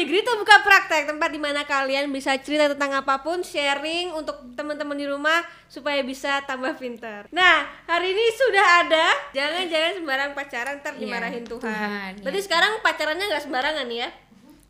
Degree 0.00 0.20
tuh 0.20 0.32
buka 0.34 0.56
praktek 0.60 1.04
tempat 1.06 1.28
di 1.28 1.36
mana 1.36 1.60
kalian 1.62 2.08
bisa 2.08 2.32
cerita 2.36 2.66
tentang 2.66 2.96
apa 2.96 3.20
pun, 3.20 3.40
sharing 3.40 4.10
untuk 4.10 4.32
teman-teman 4.52 4.94
di 4.94 5.04
rumah 5.04 5.38
supaya 5.66 6.00
bisa 6.00 6.40
tambah 6.42 6.72
pintar. 6.74 7.28
Nah, 7.28 7.56
hari 7.84 8.10
ini 8.10 8.24
sudah 8.32 8.66
ada. 8.80 9.06
Jangan-jangan 9.30 9.92
sembarang 9.94 10.30
pacaran 10.32 10.80
ntar 10.80 10.94
Iya, 10.94 11.00
dimarahin 11.00 11.44
Tuhan. 11.44 11.60
Tuhan, 11.60 12.10
iya. 12.10 12.22
Berarti 12.22 12.40
sekarang 12.40 12.72
pacarannya 12.80 13.24
nggak 13.26 13.44
sembarangan 13.44 13.86
ya? 13.86 14.08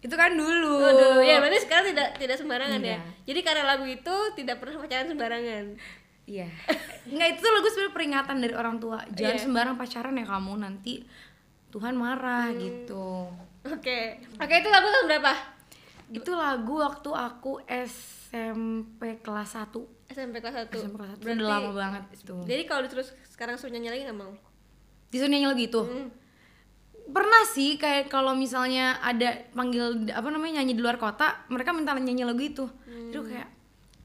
Itu 0.01 0.15
kan 0.15 0.33
dulu. 0.33 0.75
Oh, 0.77 0.93
dulu. 0.93 1.21
Ya, 1.23 1.39
berarti 1.39 1.61
sekarang 1.61 1.87
tidak 1.89 2.09
tidak 2.17 2.37
sembarangan 2.37 2.81
ya. 2.81 2.89
Iya. 2.91 3.01
Jadi 3.25 3.41
karena 3.41 3.63
lagu 3.65 3.85
itu 3.85 4.15
tidak 4.35 4.57
pernah 4.59 4.83
pacaran 4.83 5.07
sembarangan. 5.07 5.65
Iya. 6.27 6.49
Enggak 7.13 7.29
itu 7.29 7.39
tuh 7.39 7.53
lagu 7.53 7.67
sebenarnya 7.69 7.95
peringatan 7.95 8.37
dari 8.41 8.55
orang 8.55 8.77
tua. 8.77 8.99
Jangan 9.11 9.37
Iya. 9.37 9.45
sembarang 9.47 9.77
pacaran 9.77 10.15
ya 10.15 10.27
kamu 10.27 10.53
nanti 10.59 10.95
Tuhan 11.71 11.95
marah 11.95 12.51
Hmm. 12.51 12.59
gitu. 12.59 13.31
Oke. 13.69 14.25
Oke, 14.41 14.55
itu 14.57 14.69
lagu 14.73 14.89
tahun 14.89 15.07
berapa? 15.09 15.33
Itu 16.11 16.33
lagu 16.35 16.75
waktu 16.81 17.11
aku 17.13 17.53
SMP 17.69 19.21
kelas 19.21 19.55
1. 19.55 20.11
SMP 20.11 20.43
kelas 20.43 20.67
1. 20.67 20.75
SMP 20.75 20.97
kelas 20.99 21.11
1 21.21 21.23
udah 21.23 21.47
lama 21.47 21.71
banget 21.71 22.05
itu. 22.19 22.35
Jadi 22.49 22.63
kalau 22.67 22.89
terus 22.91 23.15
sekarang 23.31 23.55
suruh 23.61 23.71
nyanyi 23.71 23.95
lagi 23.95 24.03
nggak 24.11 24.19
mau? 24.19 24.33
Disuruh 25.13 25.31
nyanyi 25.31 25.47
lagu 25.47 25.63
itu. 25.63 25.81
Hmm. 25.87 26.09
Pernah 27.11 27.43
sih 27.47 27.79
kayak 27.79 28.11
kalau 28.11 28.35
misalnya 28.35 28.99
ada 29.03 29.51
panggil 29.55 30.11
apa 30.11 30.29
namanya 30.31 30.63
nyanyi 30.63 30.75
di 30.79 30.83
luar 30.83 30.99
kota, 30.99 31.47
mereka 31.47 31.71
minta 31.71 31.95
nyanyi 31.95 32.27
lagu 32.27 32.43
itu. 32.43 32.67
Hmm. 32.67 33.15
Terus 33.15 33.31
kayak 33.31 33.49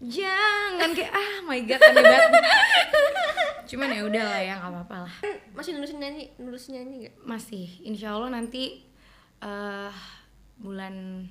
jangan 0.06 0.90
kayak 0.94 1.10
ah 1.10 1.34
my 1.48 1.60
god 1.66 1.82
aneh 1.82 2.04
banget. 2.06 2.32
Cuman 3.74 3.90
ya 3.90 4.02
udah 4.06 4.24
lah 4.30 4.40
ya 4.46 4.54
nggak 4.62 4.72
apa-apa 4.78 4.96
lah. 5.10 5.16
Masih 5.58 5.74
nulisin 5.74 5.98
nyanyi, 5.98 6.30
nulisin 6.38 6.78
nyanyi 6.78 6.96
nggak? 7.10 7.16
Masih, 7.26 7.66
insya 7.82 8.14
Allah 8.14 8.30
nanti 8.30 8.85
eh 9.46 9.94
bulan 10.58 11.22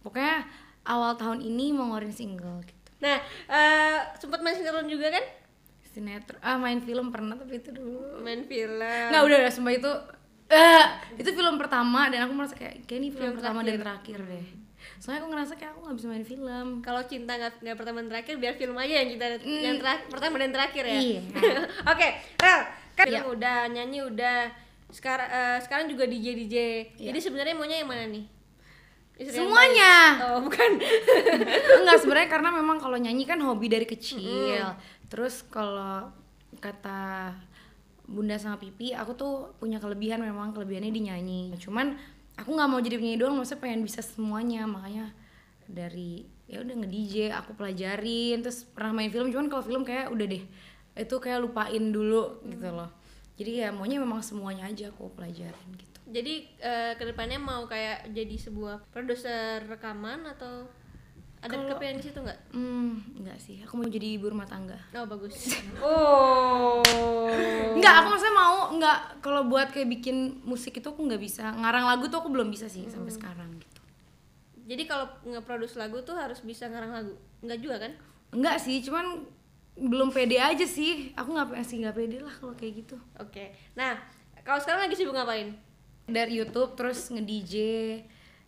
pokoknya 0.00 0.46
awal 0.84 1.16
tahun 1.16 1.40
ini 1.40 1.72
mau 1.72 1.88
ngeluarin 1.88 2.12
single 2.12 2.62
gitu. 2.62 2.90
Nah, 3.00 3.18
eh 3.48 3.98
sempat 4.16 4.40
main 4.40 4.54
sinetron 4.54 4.86
juga 4.86 5.10
kan? 5.10 5.24
Sinetron, 5.84 6.38
ah 6.40 6.56
main 6.56 6.78
film 6.78 7.10
pernah 7.10 7.34
tapi 7.34 7.58
itu 7.58 7.70
dulu. 7.70 8.20
Main 8.20 8.46
film. 8.46 8.78
Nggak 9.10 9.22
udah 9.22 9.36
udah 9.42 9.52
sumpah 9.52 9.74
itu 9.74 9.92
eh 10.44 10.84
itu 11.16 11.30
film 11.32 11.56
pertama 11.56 12.12
dan 12.12 12.28
aku 12.28 12.36
merasa 12.36 12.54
kayak 12.54 12.84
kayak 12.84 12.98
ini 13.00 13.08
film, 13.10 13.32
Film 13.32 13.34
pertama 13.40 13.60
dan 13.60 13.80
terakhir 13.80 14.18
deh. 14.20 14.46
Soalnya 15.00 15.24
aku 15.24 15.28
ngerasa 15.32 15.52
kayak 15.56 15.70
aku 15.72 15.80
nggak 15.84 15.96
bisa 15.96 16.06
main 16.06 16.26
film. 16.26 16.66
Kalau 16.80 17.02
cinta 17.04 17.32
nggak 17.34 17.52
nggak 17.60 17.76
pertama 17.76 17.96
dan 18.04 18.10
terakhir, 18.12 18.34
biar 18.36 18.54
film 18.54 18.76
aja 18.76 18.94
yang 19.00 19.10
kita 19.10 19.24
yang 19.42 19.76
terakhir, 19.80 20.06
pertama 20.12 20.34
dan 20.36 20.50
terakhir 20.52 20.84
ya. 20.84 21.00
Iya. 21.00 21.20
Oke, 21.92 22.08
Rel, 22.36 22.60
kan 22.94 23.06
Iya. 23.08 23.20
udah, 23.24 23.58
nyanyi 23.68 23.98
udah. 24.04 24.38
Sekarang 24.94 25.26
eh, 25.26 25.58
sekarang 25.66 25.90
juga 25.90 26.06
DJ 26.06 26.26
DJ. 26.38 26.56
Iya. 27.02 27.10
Jadi 27.10 27.18
sebenarnya 27.18 27.54
maunya 27.58 27.82
yang 27.82 27.90
mana 27.90 28.06
nih? 28.06 28.24
Istri 29.14 29.42
Semuanya. 29.42 29.94
Oh, 30.30 30.38
bukan. 30.42 30.70
Enggak 31.82 31.98
sebenarnya 32.02 32.30
karena 32.30 32.50
memang 32.54 32.78
kalau 32.78 32.98
nyanyi 32.98 33.26
kan 33.26 33.38
hobi 33.42 33.66
dari 33.66 33.86
kecil. 33.86 34.74
Terus 35.10 35.42
kalau 35.50 36.10
kata 36.58 37.34
Bunda 38.04 38.36
sama 38.36 38.58
Pipi, 38.58 38.90
aku 38.90 39.14
tuh 39.14 39.34
punya 39.58 39.78
kelebihan 39.78 40.18
memang 40.18 40.50
kelebihannya 40.50 40.90
di 40.90 41.02
nyanyi. 41.10 41.42
Cuman 41.58 41.94
aku 42.34 42.50
nggak 42.54 42.68
mau 42.70 42.82
jadi 42.82 42.98
penyanyi 42.98 43.18
doang, 43.18 43.38
maksudnya 43.38 43.62
pengen 43.62 43.82
bisa 43.86 44.02
semuanya. 44.02 44.66
Makanya 44.66 45.14
dari 45.70 46.26
ya 46.50 46.60
udah 46.60 46.74
nge-DJ, 46.84 47.32
aku 47.32 47.54
pelajarin, 47.54 48.42
terus 48.44 48.66
pernah 48.66 48.92
main 48.92 49.08
film, 49.14 49.30
cuman 49.30 49.46
kalau 49.46 49.62
film 49.62 49.82
kayak 49.86 50.10
udah 50.10 50.26
deh. 50.26 50.44
Itu 50.98 51.22
kayak 51.22 51.42
lupain 51.42 51.94
dulu 51.94 52.42
gitu 52.50 52.68
loh. 52.70 52.90
Jadi 53.34 53.60
ya 53.60 53.74
maunya 53.74 53.98
memang 53.98 54.22
semuanya 54.22 54.70
aja 54.70 54.88
aku 54.88 55.10
pelajarin 55.10 55.68
gitu. 55.74 55.98
Jadi 56.06 56.34
eh, 56.58 56.92
ke 56.94 57.02
depannya 57.02 57.36
mau 57.36 57.66
kayak 57.66 58.14
jadi 58.14 58.36
sebuah 58.38 58.86
produser 58.94 59.64
rekaman 59.66 60.22
atau 60.28 60.70
ada 61.42 61.50
Kalau- 61.50 61.76
kepengen 61.76 62.00
di 62.00 62.04
situ 62.08 62.18
nggak? 62.18 62.40
Hmm, 62.54 63.04
enggak 63.20 63.36
sih. 63.36 63.60
Aku 63.66 63.76
mau 63.76 63.84
jadi 63.84 64.16
ibu 64.16 64.30
rumah 64.30 64.46
tangga. 64.46 64.78
Oh 64.94 65.04
bagus. 65.04 65.34
Oh. 65.82 66.80
Enggak, 67.74 68.00
aku 68.00 68.08
maksudnya 68.14 68.32
mau 68.32 68.56
enggak 68.70 68.98
kalau 69.20 69.44
buat 69.44 69.68
kayak 69.68 69.90
bikin 69.90 70.40
musik 70.42 70.78
itu 70.78 70.86
aku 70.86 71.04
nggak 71.04 71.20
bisa. 71.20 71.52
Ngarang 71.52 71.84
lagu 71.84 72.08
tuh 72.08 72.22
aku 72.22 72.30
belum 72.30 72.48
bisa 72.48 72.70
sih 72.70 72.86
sampai 72.88 73.12
sekarang 73.12 73.50
gitu. 73.60 73.80
Jadi 74.64 74.88
kalau 74.88 75.04
nge-produce 75.22 75.76
lagu 75.76 76.00
tuh 76.00 76.16
harus 76.16 76.40
bisa 76.40 76.70
ngarang 76.70 76.92
lagu. 76.94 77.12
Enggak 77.44 77.58
juga 77.60 77.76
kan? 77.76 77.92
Enggak 78.32 78.56
sih, 78.56 78.80
cuman 78.80 79.26
belum 79.74 80.10
pede 80.10 80.38
aja 80.38 80.62
sih. 80.62 81.10
Aku 81.12 81.30
nggak 81.30 81.50
masih 81.52 81.82
nggak 81.82 81.96
pede 81.96 82.18
lah 82.18 82.32
kalau 82.32 82.54
kayak 82.54 82.84
gitu. 82.84 82.96
Oke. 83.18 83.50
Nah, 83.74 83.98
kalau 84.40 84.58
sekarang 84.58 84.86
lagi 84.86 84.94
sibuk 84.94 85.12
ngapain? 85.12 85.54
Dari 86.04 86.36
YouTube 86.36 86.76
terus 86.76 87.08
nge-DJ, 87.08 87.54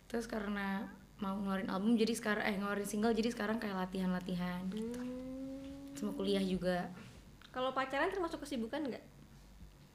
terus 0.05 0.25
karena 0.25 0.85
mau 1.17 1.33
ngeluarin 1.35 1.67
album 1.67 1.97
jadi 1.97 2.13
sekarang 2.13 2.45
eh 2.45 2.55
ngeluarin 2.55 2.85
single 2.85 3.09
jadi 3.11 3.33
sekarang 3.33 3.57
kayak 3.57 3.73
latihan-latihan 3.75 4.61
gitu. 4.69 5.01
Sama 5.93 6.13
kuliah 6.13 6.45
juga. 6.45 6.93
Kalau 7.49 7.73
pacaran 7.73 8.07
termasuk 8.07 8.45
kesibukan 8.45 8.85
nggak? 8.85 9.03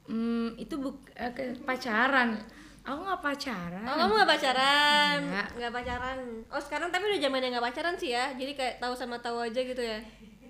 Hmm, 0.03 0.51
itu 0.59 0.75
buk 0.75 0.99
eh, 1.15 1.31
ke- 1.31 1.63
pacaran. 1.63 2.35
Aku 2.83 2.99
nggak 2.99 3.23
pacaran. 3.23 3.87
Oh, 3.87 3.95
kamu 3.95 4.11
nggak 4.19 4.31
pacaran? 4.35 5.19
Nggak 5.55 5.71
pacaran. 5.71 6.19
Oh, 6.51 6.59
sekarang 6.59 6.91
tapi 6.91 7.07
udah 7.07 7.19
zamannya 7.23 7.55
nggak 7.55 7.63
pacaran 7.63 7.95
sih 7.95 8.11
ya. 8.11 8.35
Jadi 8.35 8.51
kayak 8.53 8.83
tahu 8.83 8.91
sama 8.91 9.15
tahu 9.17 9.39
aja 9.39 9.55
gitu 9.55 9.79
ya. 9.79 10.03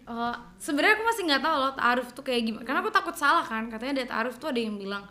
Oh, 0.03 0.35
sebenarnya 0.59 0.99
aku 0.99 1.05
masih 1.07 1.23
nggak 1.31 1.43
tahu 1.43 1.55
loh 1.63 1.71
ta'aruf 1.79 2.07
tuh 2.11 2.23
kayak 2.27 2.43
gimana. 2.43 2.63
Karena 2.67 2.79
aku 2.83 2.91
takut 2.91 3.15
salah 3.15 3.43
kan. 3.43 3.71
Katanya 3.71 4.03
dari 4.03 4.07
ta'aruf 4.07 4.35
tuh 4.35 4.51
ada 4.51 4.59
yang 4.59 4.75
bilang 4.75 5.03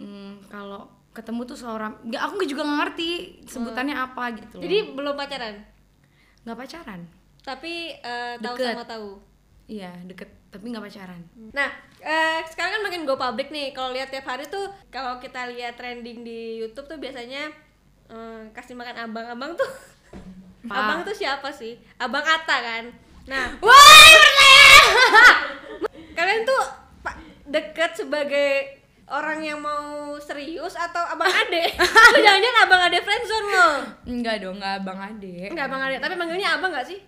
hmm, 0.00 0.48
kalau 0.48 0.88
ketemu 1.12 1.44
tuh 1.44 1.58
seorang 1.60 1.92
nggak 2.08 2.22
aku 2.24 2.40
juga 2.48 2.64
nggak 2.64 2.78
ngerti 2.88 3.08
sebutannya 3.44 3.96
apa 3.96 4.24
gitu 4.40 4.54
loh. 4.58 4.64
Jadi 4.64 4.76
belum 4.96 5.14
pacaran. 5.14 5.54
nggak 6.42 6.58
pacaran. 6.58 7.00
Tapi 7.44 7.72
eh, 8.00 8.34
tahu 8.40 8.56
Deket. 8.56 8.74
sama 8.74 8.84
tahu. 8.88 9.10
Iya, 9.70 9.92
deket 10.08 10.28
tapi 10.50 10.68
nggak 10.68 10.84
pacaran. 10.84 11.20
Nah, 11.54 11.70
eh, 12.02 12.40
sekarang 12.48 12.80
kan 12.80 12.82
makin 12.82 13.02
go 13.06 13.14
public 13.14 13.48
nih. 13.54 13.70
Kalau 13.76 13.94
lihat 13.94 14.10
tiap 14.10 14.26
hari 14.26 14.44
tuh, 14.48 14.68
kalau 14.90 15.20
kita 15.22 15.48
lihat 15.52 15.78
trending 15.78 16.24
di 16.26 16.60
YouTube 16.60 16.88
tuh 16.88 16.98
biasanya 16.98 17.52
eh, 18.08 18.42
kasih 18.56 18.74
makan 18.74 19.12
abang-abang 19.12 19.52
tuh. 19.54 19.70
Pak. 20.62 20.76
abang 20.78 21.00
tuh 21.02 21.14
siapa 21.14 21.50
sih? 21.50 21.74
Abang 21.98 22.22
Ata 22.22 22.56
kan. 22.62 22.84
Nah, 23.24 23.54
Wah, 23.58 23.76
pertanyaan. 24.10 24.86
kalian 26.16 26.42
tuh 26.42 26.62
pak 27.00 27.14
deket 27.46 27.90
sebagai 27.96 28.50
orang 29.06 29.40
yang 29.40 29.58
mau 29.58 30.16
serius 30.18 30.74
atau 30.74 31.02
abang 31.06 31.28
ade? 31.28 31.70
Atau 31.76 32.18
Jangan-jangan 32.18 32.60
abang 32.64 32.82
ade 32.82 32.98
friendzone 32.98 33.48
lo? 33.48 33.68
Enggak 34.06 34.36
dong, 34.40 34.56
nggak 34.56 34.74
abang 34.80 34.98
ade. 34.98 35.46
Enggak 35.46 35.66
abang 35.68 35.82
ade, 35.82 35.96
tapi 35.98 36.14
manggilnya 36.14 36.56
abang 36.56 36.72
nggak 36.72 36.86
sih? 36.86 36.98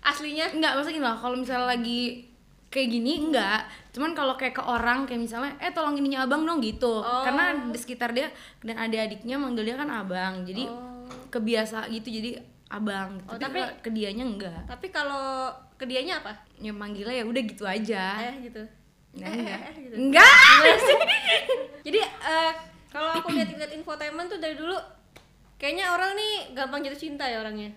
Aslinya? 0.00 0.52
Enggak, 0.52 0.76
maksudnya 0.76 0.94
gini 0.94 1.06
loh, 1.06 1.16
kalau 1.16 1.36
misalnya 1.36 1.66
lagi 1.66 2.00
kayak 2.68 2.90
gini 2.90 3.12
enggak 3.22 3.62
cuman 3.94 4.18
kalau 4.18 4.34
kayak 4.34 4.50
ke 4.50 4.64
orang 4.66 5.06
kayak 5.06 5.22
misalnya 5.22 5.54
eh 5.62 5.70
tolong 5.70 5.94
ininya 5.94 6.26
abang 6.26 6.42
dong 6.42 6.58
gitu 6.58 6.90
Oh. 6.98 7.22
karena 7.22 7.70
di 7.70 7.78
sekitar 7.78 8.10
dia 8.10 8.26
dan 8.66 8.74
adik-adiknya 8.76 9.38
manggil 9.38 9.62
dia 9.62 9.78
kan 9.78 9.86
abang 9.86 10.42
jadi 10.42 10.66
Oh. 10.66 11.06
kebiasa 11.30 11.86
gitu 11.88 12.10
jadi 12.10 12.42
abang 12.74 13.10
Oh, 13.24 13.34
tapi, 13.34 13.58
tapi- 13.58 13.80
ke 13.80 13.90
dianya 13.90 14.24
enggak 14.24 14.60
Tapi 14.64 14.86
kalau 14.88 15.48
ke 15.74 15.84
dianya 15.84 16.18
apa? 16.18 16.32
ya 16.56 16.70
manggilnya 16.70 17.14
ya 17.14 17.24
udah 17.24 17.42
gitu 17.42 17.64
aja 17.64 18.04
Ayah 18.16 18.36
gitu. 18.40 18.62
Nah, 19.14 19.26
Eh, 19.26 19.34
enggak 19.36 19.58
eh, 19.58 19.64
eh, 19.64 19.74
gitu. 19.80 19.94
enggak 19.96 20.32
Jadi 21.86 21.98
eh, 22.00 22.52
kalau 22.88 23.10
aku 23.12 23.28
lihat-lihat 23.30 23.70
infotainment 23.72 24.26
tuh 24.26 24.38
dari 24.38 24.54
dulu 24.54 24.74
kayaknya 25.56 25.88
orang 25.88 26.12
nih 26.12 26.34
gampang 26.52 26.80
jatuh 26.80 27.00
cinta 27.00 27.24
ya 27.24 27.38
orangnya. 27.38 27.70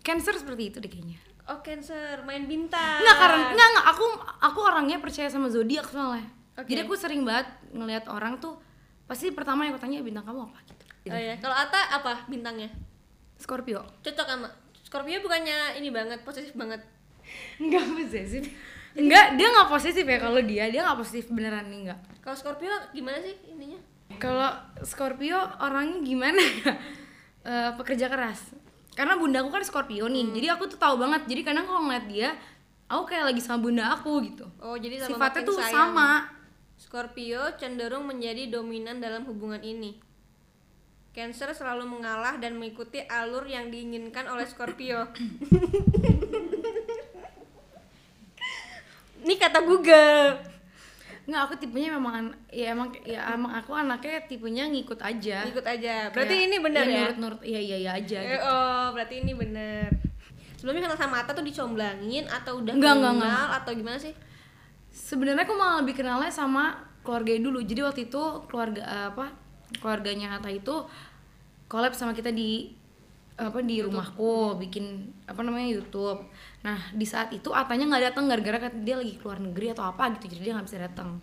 cancer 0.00 0.32
seperti 0.32 0.62
itu 0.66 0.78
deh 0.78 0.88
kayaknya 0.88 1.18
Oh 1.44 1.58
cancer, 1.58 2.22
main 2.22 2.44
bintang. 2.44 3.00
enggak 3.00 3.16
karena 3.18 3.38
enggak 3.50 3.68
enggak 3.68 3.86
aku 3.88 4.04
aku 4.40 4.58
orangnya 4.62 4.96
percaya 4.96 5.26
sama 5.26 5.46
zodiak 5.46 5.84
soalnya 5.84 6.24
Oke. 6.54 6.66
jadi 6.66 6.84
aku 6.84 6.94
sering 6.94 7.22
banget 7.22 7.46
ngelihat 7.70 8.06
orang 8.06 8.38
tuh 8.38 8.54
pasti 9.04 9.28
pertama 9.30 9.62
yang 9.62 9.74
aku 9.74 9.82
tanya 9.82 9.98
bintang 10.00 10.22
kamu 10.22 10.44
apa 10.44 10.58
gitu 10.64 10.84
Oh 11.06 11.16
ya, 11.16 11.34
kalau 11.36 11.52
Ata 11.54 11.80
apa 11.92 12.24
bintangnya? 12.26 12.68
Scorpio 13.40 13.80
Cocok 14.04 14.28
sama 14.28 14.48
Scorpio 14.90 15.22
bukannya 15.22 15.78
ini 15.78 15.86
banget, 15.94 16.26
posesif 16.26 16.50
banget. 16.58 16.82
Enggak 17.62 17.86
posesif. 17.94 18.42
Enggak, 18.98 19.38
dia 19.38 19.46
nggak 19.54 19.70
posesif 19.70 20.02
ya 20.02 20.18
kalau 20.18 20.42
dia, 20.42 20.66
dia 20.66 20.82
nggak 20.82 20.98
posesif 20.98 21.30
beneran 21.30 21.70
nih 21.70 21.78
enggak. 21.86 22.00
Kalau 22.18 22.34
Scorpio 22.34 22.74
gimana 22.90 23.22
sih 23.22 23.38
ininya? 23.54 23.78
Kalau 24.18 24.50
Scorpio 24.82 25.38
orangnya 25.62 25.98
gimana 26.02 26.42
ya? 26.42 26.74
Eh, 27.40 27.72
pekerja 27.72 28.12
keras. 28.12 28.52
Karena 28.92 29.16
bundaku 29.16 29.48
kan 29.48 29.64
Scorpio 29.64 30.04
nih, 30.12 30.28
jadi 30.28 30.60
aku 30.60 30.68
tuh 30.68 30.76
tahu 30.76 31.00
banget. 31.00 31.24
Jadi 31.24 31.40
kadang 31.40 31.64
kalau 31.64 31.88
ngeliat 31.88 32.04
dia, 32.04 32.36
aku 32.84 33.08
kayak 33.08 33.32
lagi 33.32 33.40
sama 33.40 33.64
bunda 33.64 33.96
aku 33.96 34.20
gitu. 34.28 34.44
Oh, 34.60 34.76
jadi 34.76 35.00
sama 35.00 35.16
Sifatnya 35.16 35.42
tuh 35.48 35.56
sayang. 35.56 35.72
sama. 35.96 36.28
Scorpio 36.76 37.40
cenderung 37.56 38.04
menjadi 38.04 38.52
dominan 38.52 39.00
dalam 39.00 39.24
hubungan 39.24 39.64
ini. 39.64 39.96
Cancer 41.10 41.50
selalu 41.50 41.90
mengalah 41.90 42.38
dan 42.38 42.54
mengikuti 42.54 43.02
alur 43.02 43.42
yang 43.44 43.66
diinginkan 43.66 44.24
oleh 44.24 44.44
Scorpio. 44.44 45.10
Ini 49.20 49.34
kata 49.36 49.60
Google. 49.62 50.38
nggak 51.20 51.42
aku 51.46 51.54
tipenya 51.56 51.94
memang 51.94 52.14
an- 52.16 52.38
ya 52.50 52.74
emang 52.74 52.90
ya 53.04 53.22
emang 53.30 53.54
aku 53.54 53.70
anaknya 53.70 54.18
tipenya 54.26 54.66
ngikut 54.66 54.98
aja 54.98 55.46
ikut 55.46 55.62
aja 55.62 56.10
berarti 56.10 56.34
Kayak, 56.34 56.46
ini 56.48 56.56
benar 56.58 56.82
ya, 56.82 56.96
nurut 57.06 57.18
nurut 57.20 57.40
iya 57.44 57.60
iya 57.60 57.76
iya 57.78 57.90
aja 57.94 58.18
Eh, 58.18 58.26
gitu. 58.26 58.42
oh 58.42 58.86
berarti 58.90 59.14
ini 59.22 59.32
benar 59.32 59.94
sebelumnya 60.58 60.90
kenal 60.90 60.98
sama 60.98 61.22
Ata 61.22 61.30
tuh 61.30 61.46
dicomblangin 61.46 62.26
atau 62.26 62.58
udah 62.58 62.72
Enggak, 62.74 62.98
kenal 62.98 63.14
enggak, 63.14 63.30
enggak. 63.30 63.58
atau 63.62 63.72
gimana 63.78 63.98
sih 64.00 64.14
sebenarnya 64.90 65.46
aku 65.46 65.54
malah 65.54 65.76
lebih 65.78 65.94
kenalnya 65.94 66.32
sama 66.32 66.64
keluarga 67.06 67.30
dulu 67.38 67.58
jadi 67.62 67.80
waktu 67.84 68.10
itu 68.10 68.22
keluarga 68.50 68.82
eh, 68.82 69.06
apa 69.14 69.26
keluarganya 69.78 70.40
Ata 70.40 70.50
itu 70.50 70.74
collab 71.70 71.94
sama 71.94 72.10
kita 72.10 72.34
di 72.34 72.74
apa 73.40 73.64
di 73.64 73.80
rumahku 73.80 74.60
bikin 74.60 75.08
apa 75.24 75.40
namanya 75.40 75.70
YouTube. 75.70 76.20
Nah 76.60 76.76
di 76.92 77.08
saat 77.08 77.32
itu 77.32 77.48
Atanya 77.56 77.88
nggak 77.88 78.12
datang 78.12 78.28
gara-gara 78.28 78.68
dia 78.68 79.00
lagi 79.00 79.16
keluar 79.16 79.40
negeri 79.40 79.72
atau 79.72 79.88
apa 79.88 80.12
gitu 80.18 80.36
jadi 80.36 80.50
dia 80.50 80.52
nggak 80.58 80.66
bisa 80.68 80.78
datang. 80.82 81.16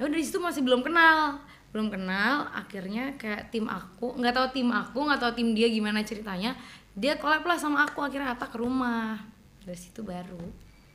Ya 0.00 0.08
udah 0.08 0.18
di 0.18 0.26
situ 0.26 0.42
masih 0.42 0.66
belum 0.66 0.82
kenal. 0.82 1.38
Belum 1.70 1.92
kenal 1.92 2.48
akhirnya 2.50 3.14
kayak 3.20 3.52
tim 3.54 3.68
aku 3.68 4.18
nggak 4.18 4.34
tahu 4.34 4.46
tim 4.56 4.68
aku 4.72 4.98
nggak 5.04 5.20
tahu 5.20 5.32
tim 5.36 5.52
dia 5.54 5.68
gimana 5.68 6.02
ceritanya 6.02 6.56
dia 6.98 7.14
collab 7.20 7.46
lah 7.46 7.54
sama 7.60 7.86
aku 7.86 8.02
akhirnya 8.02 8.34
Ata 8.34 8.50
ke 8.50 8.58
rumah. 8.58 9.20
Dari 9.62 9.78
situ 9.78 10.02
baru. 10.02 10.42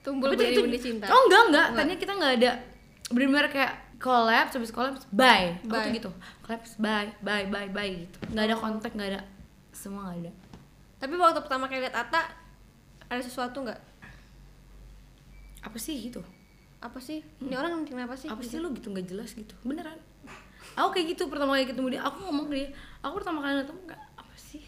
Tumbul 0.03 0.35
tapi 0.35 0.51
itu, 0.51 0.59
benih 0.59 0.81
cinta? 0.81 1.07
Oh 1.07 1.31
enggak 1.31 1.41
enggak, 1.47 1.67
tadinya 1.71 1.97
kita 2.01 2.11
nggak 2.19 2.33
ada 2.43 2.51
benar-benar 3.07 3.47
kayak 3.47 3.73
collab, 4.03 4.51
habis 4.51 4.71
collab 4.75 4.99
bye. 5.15 5.55
Aku 5.63 5.71
Bye. 5.71 5.83
tuh 5.87 5.91
gitu. 5.95 6.09
Collab 6.43 6.63
bye, 6.79 7.09
bye, 7.23 7.45
bye, 7.47 7.69
bye 7.71 7.91
gitu. 8.03 8.17
Nggak 8.35 8.45
ada 8.51 8.55
kontak, 8.59 8.91
nggak 8.91 9.09
ada 9.15 9.21
semua 9.73 10.11
nggak 10.11 10.27
ada. 10.27 10.31
tapi 11.01 11.19
waktu 11.19 11.41
pertama 11.43 11.65
kali 11.67 11.83
lihat 11.83 11.97
Ata 11.97 12.29
ada 13.09 13.21
sesuatu 13.23 13.65
nggak 13.65 13.81
Apa 15.65 15.77
sih 15.81 15.97
gitu? 15.97 16.21
apa 16.83 16.99
sih 16.99 17.23
ini 17.39 17.55
orang 17.55 17.87
kenapa 17.87 18.11
sih 18.19 18.27
Apa 18.27 18.43
sih 18.43 18.59
lu 18.59 18.75
gitu 18.75 18.91
nggak 18.91 19.07
jelas 19.07 19.31
gitu. 19.31 19.55
Beneran. 19.63 19.95
Aku 20.75 20.91
kayak 20.91 21.15
gitu 21.15 21.31
pertama 21.31 21.55
kali 21.55 21.63
ketemu 21.63 21.95
dia, 21.95 22.01
aku 22.03 22.27
ngomong 22.27 22.51
ke 22.51 22.55
dia, 22.59 22.69
aku 22.99 23.23
pertama 23.23 23.39
kali 23.39 23.63
ketemu 23.63 23.79
nggak 23.87 24.01
apa 24.19 24.35
sih? 24.35 24.63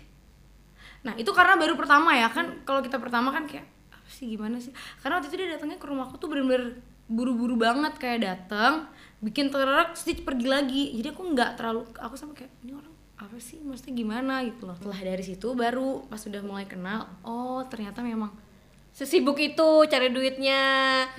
Nah, 1.04 1.14
itu 1.20 1.32
karena 1.36 1.60
baru 1.60 1.76
pertama 1.76 2.16
ya 2.16 2.32
kan 2.32 2.64
kalau 2.64 2.80
kita 2.80 3.04
pertama 3.04 3.36
kan 3.36 3.44
kayak 3.48 3.68
apa 3.92 4.10
sih 4.12 4.32
gimana 4.32 4.64
sih? 4.64 4.72
Karena 5.04 5.20
waktu 5.20 5.28
itu 5.28 5.36
dia 5.44 5.60
datangnya 5.60 5.76
ke 5.76 5.88
rumahku 5.92 6.16
tuh 6.16 6.32
bener-bener 6.32 6.80
buru-buru 7.12 7.60
banget 7.60 8.00
kayak 8.00 8.20
datang 8.24 8.88
bikin 9.20 9.48
terek 9.50 9.94
stitch 9.94 10.22
pergi 10.22 10.48
lagi. 10.48 10.84
Jadi 10.94 11.08
aku 11.10 11.24
nggak 11.32 11.56
terlalu 11.56 11.88
aku 11.96 12.16
sama 12.16 12.34
kayak 12.34 12.52
ini 12.62 12.74
orang 12.74 12.94
apa 13.16 13.36
sih? 13.40 13.60
Maksudnya 13.60 13.96
gimana? 13.96 14.44
gitu 14.44 14.68
loh. 14.68 14.76
Setelah 14.76 15.00
dari 15.02 15.24
situ 15.24 15.48
baru 15.54 16.04
pas 16.06 16.20
udah 16.20 16.42
mulai 16.42 16.66
kenal 16.66 17.08
oh 17.24 17.64
ternyata 17.66 18.04
memang 18.04 18.32
sesibuk 18.92 19.36
itu 19.38 19.68
cari 19.86 20.08
duitnya. 20.10 20.64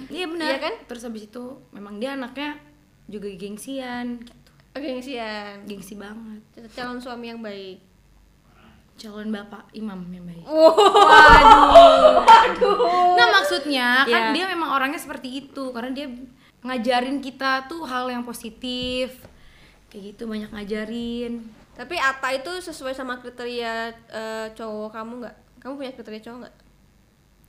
Iya 0.09 0.27
benar. 0.29 0.49
Iya 0.49 0.59
kan? 0.61 0.75
terus 0.85 1.05
habis 1.05 1.29
itu 1.29 1.45
memang 1.71 1.97
dia 1.97 2.13
anaknya 2.13 2.57
juga 3.07 3.29
gengsian 3.33 4.21
gitu. 4.21 4.51
Gengsian. 4.77 5.65
Gengsi 5.65 5.97
banget. 5.97 6.41
Calon 6.73 7.01
suami 7.01 7.33
yang 7.33 7.41
baik. 7.41 7.81
Calon 8.97 9.29
bapak 9.29 9.69
imam 9.73 10.05
yang 10.09 10.25
baik. 10.25 10.45
Waduh. 12.29 13.13
Nah 13.17 13.27
maksudnya 13.31 14.05
kan 14.05 14.33
Iya. 14.33 14.35
dia 14.37 14.45
memang 14.49 14.73
orangnya 14.73 14.97
seperti 14.97 15.45
itu. 15.45 15.69
Karena 15.71 15.93
dia 15.93 16.09
ngajarin 16.63 17.19
kita 17.21 17.67
tuh 17.67 17.85
hal 17.85 18.09
yang 18.09 18.23
positif 18.23 19.13
kayak 19.89 20.15
gitu 20.15 20.27
banyak 20.27 20.51
ngajarin. 20.51 21.45
Tapi 21.77 22.01
Ata 22.01 22.33
itu 22.33 22.49
sesuai 22.49 22.97
sama 22.97 23.21
kriteria 23.21 23.75
eh, 24.09 24.47
cowok 24.57 24.91
kamu 24.93 25.13
nggak? 25.25 25.37
Kamu 25.61 25.73
punya 25.77 25.93
kriteria 25.93 26.23
cowok 26.25 26.39
nggak? 26.45 26.55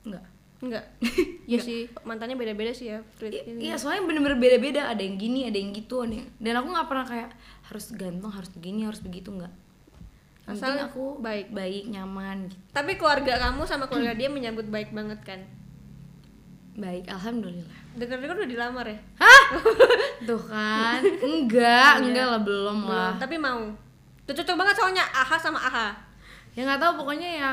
Enggak. 0.04 0.24
Enggak. 0.58 0.84
Iya 1.48 1.64
sih, 1.64 1.88
mantannya 2.04 2.36
beda-beda 2.36 2.76
sih 2.76 2.92
ya. 2.92 3.00
Kriteria. 3.16 3.56
Iya 3.56 3.74
soalnya 3.80 4.04
bener-bener 4.04 4.36
beda-beda 4.36 4.92
ada 4.92 5.00
yang 5.00 5.16
gini 5.16 5.48
ada 5.48 5.56
yang 5.56 5.72
gitu 5.72 6.04
ada 6.04 6.12
yang- 6.20 6.28
dan 6.36 6.60
aku 6.60 6.68
nggak 6.76 6.88
pernah 6.92 7.06
kayak 7.08 7.30
harus 7.72 7.86
ganteng 7.96 8.28
harus 8.28 8.50
begini 8.52 8.84
harus 8.84 9.00
begitu 9.00 9.32
nggak. 9.32 9.48
Asal 10.48 10.76
aku 10.80 11.20
baik. 11.20 11.52
baik 11.52 11.88
nyaman 11.88 12.48
gitu. 12.52 12.60
Tapi 12.72 13.00
keluarga 13.00 13.36
kamu 13.48 13.64
sama 13.64 13.88
keluarga 13.88 14.12
dia 14.12 14.28
menyambut 14.28 14.68
baik 14.68 14.92
banget 14.92 15.20
kan? 15.24 15.40
Baik 16.78 17.04
alhamdulillah. 17.10 17.78
Dengar-dengar 17.98 18.38
udah 18.38 18.50
dilamar 18.50 18.86
ya? 18.86 18.98
Hah? 19.18 19.42
Tuh 20.28 20.40
kan 20.46 21.02
enggak 21.02 21.92
enggak 22.06 22.26
lah 22.30 22.40
belum 22.40 22.86
lah. 22.86 23.12
Belum, 23.14 23.22
tapi 23.22 23.36
mau. 23.36 23.62
Tuh 24.24 24.34
cocok 24.38 24.56
banget 24.56 24.74
soalnya 24.78 25.04
AHA 25.10 25.36
sama 25.42 25.58
AHA. 25.58 25.88
Ya 26.54 26.60
nggak 26.64 26.80
tahu 26.80 26.92
pokoknya 27.02 27.28
ya 27.28 27.50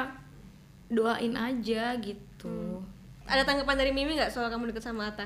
doain 0.94 1.34
aja 1.34 1.98
gitu. 1.98 2.80
Ada 3.26 3.42
tanggapan 3.42 3.82
dari 3.82 3.90
Mimi 3.90 4.14
nggak 4.14 4.30
soal 4.30 4.54
kamu 4.54 4.70
deket 4.70 4.86
sama 4.86 5.10
Ata? 5.10 5.26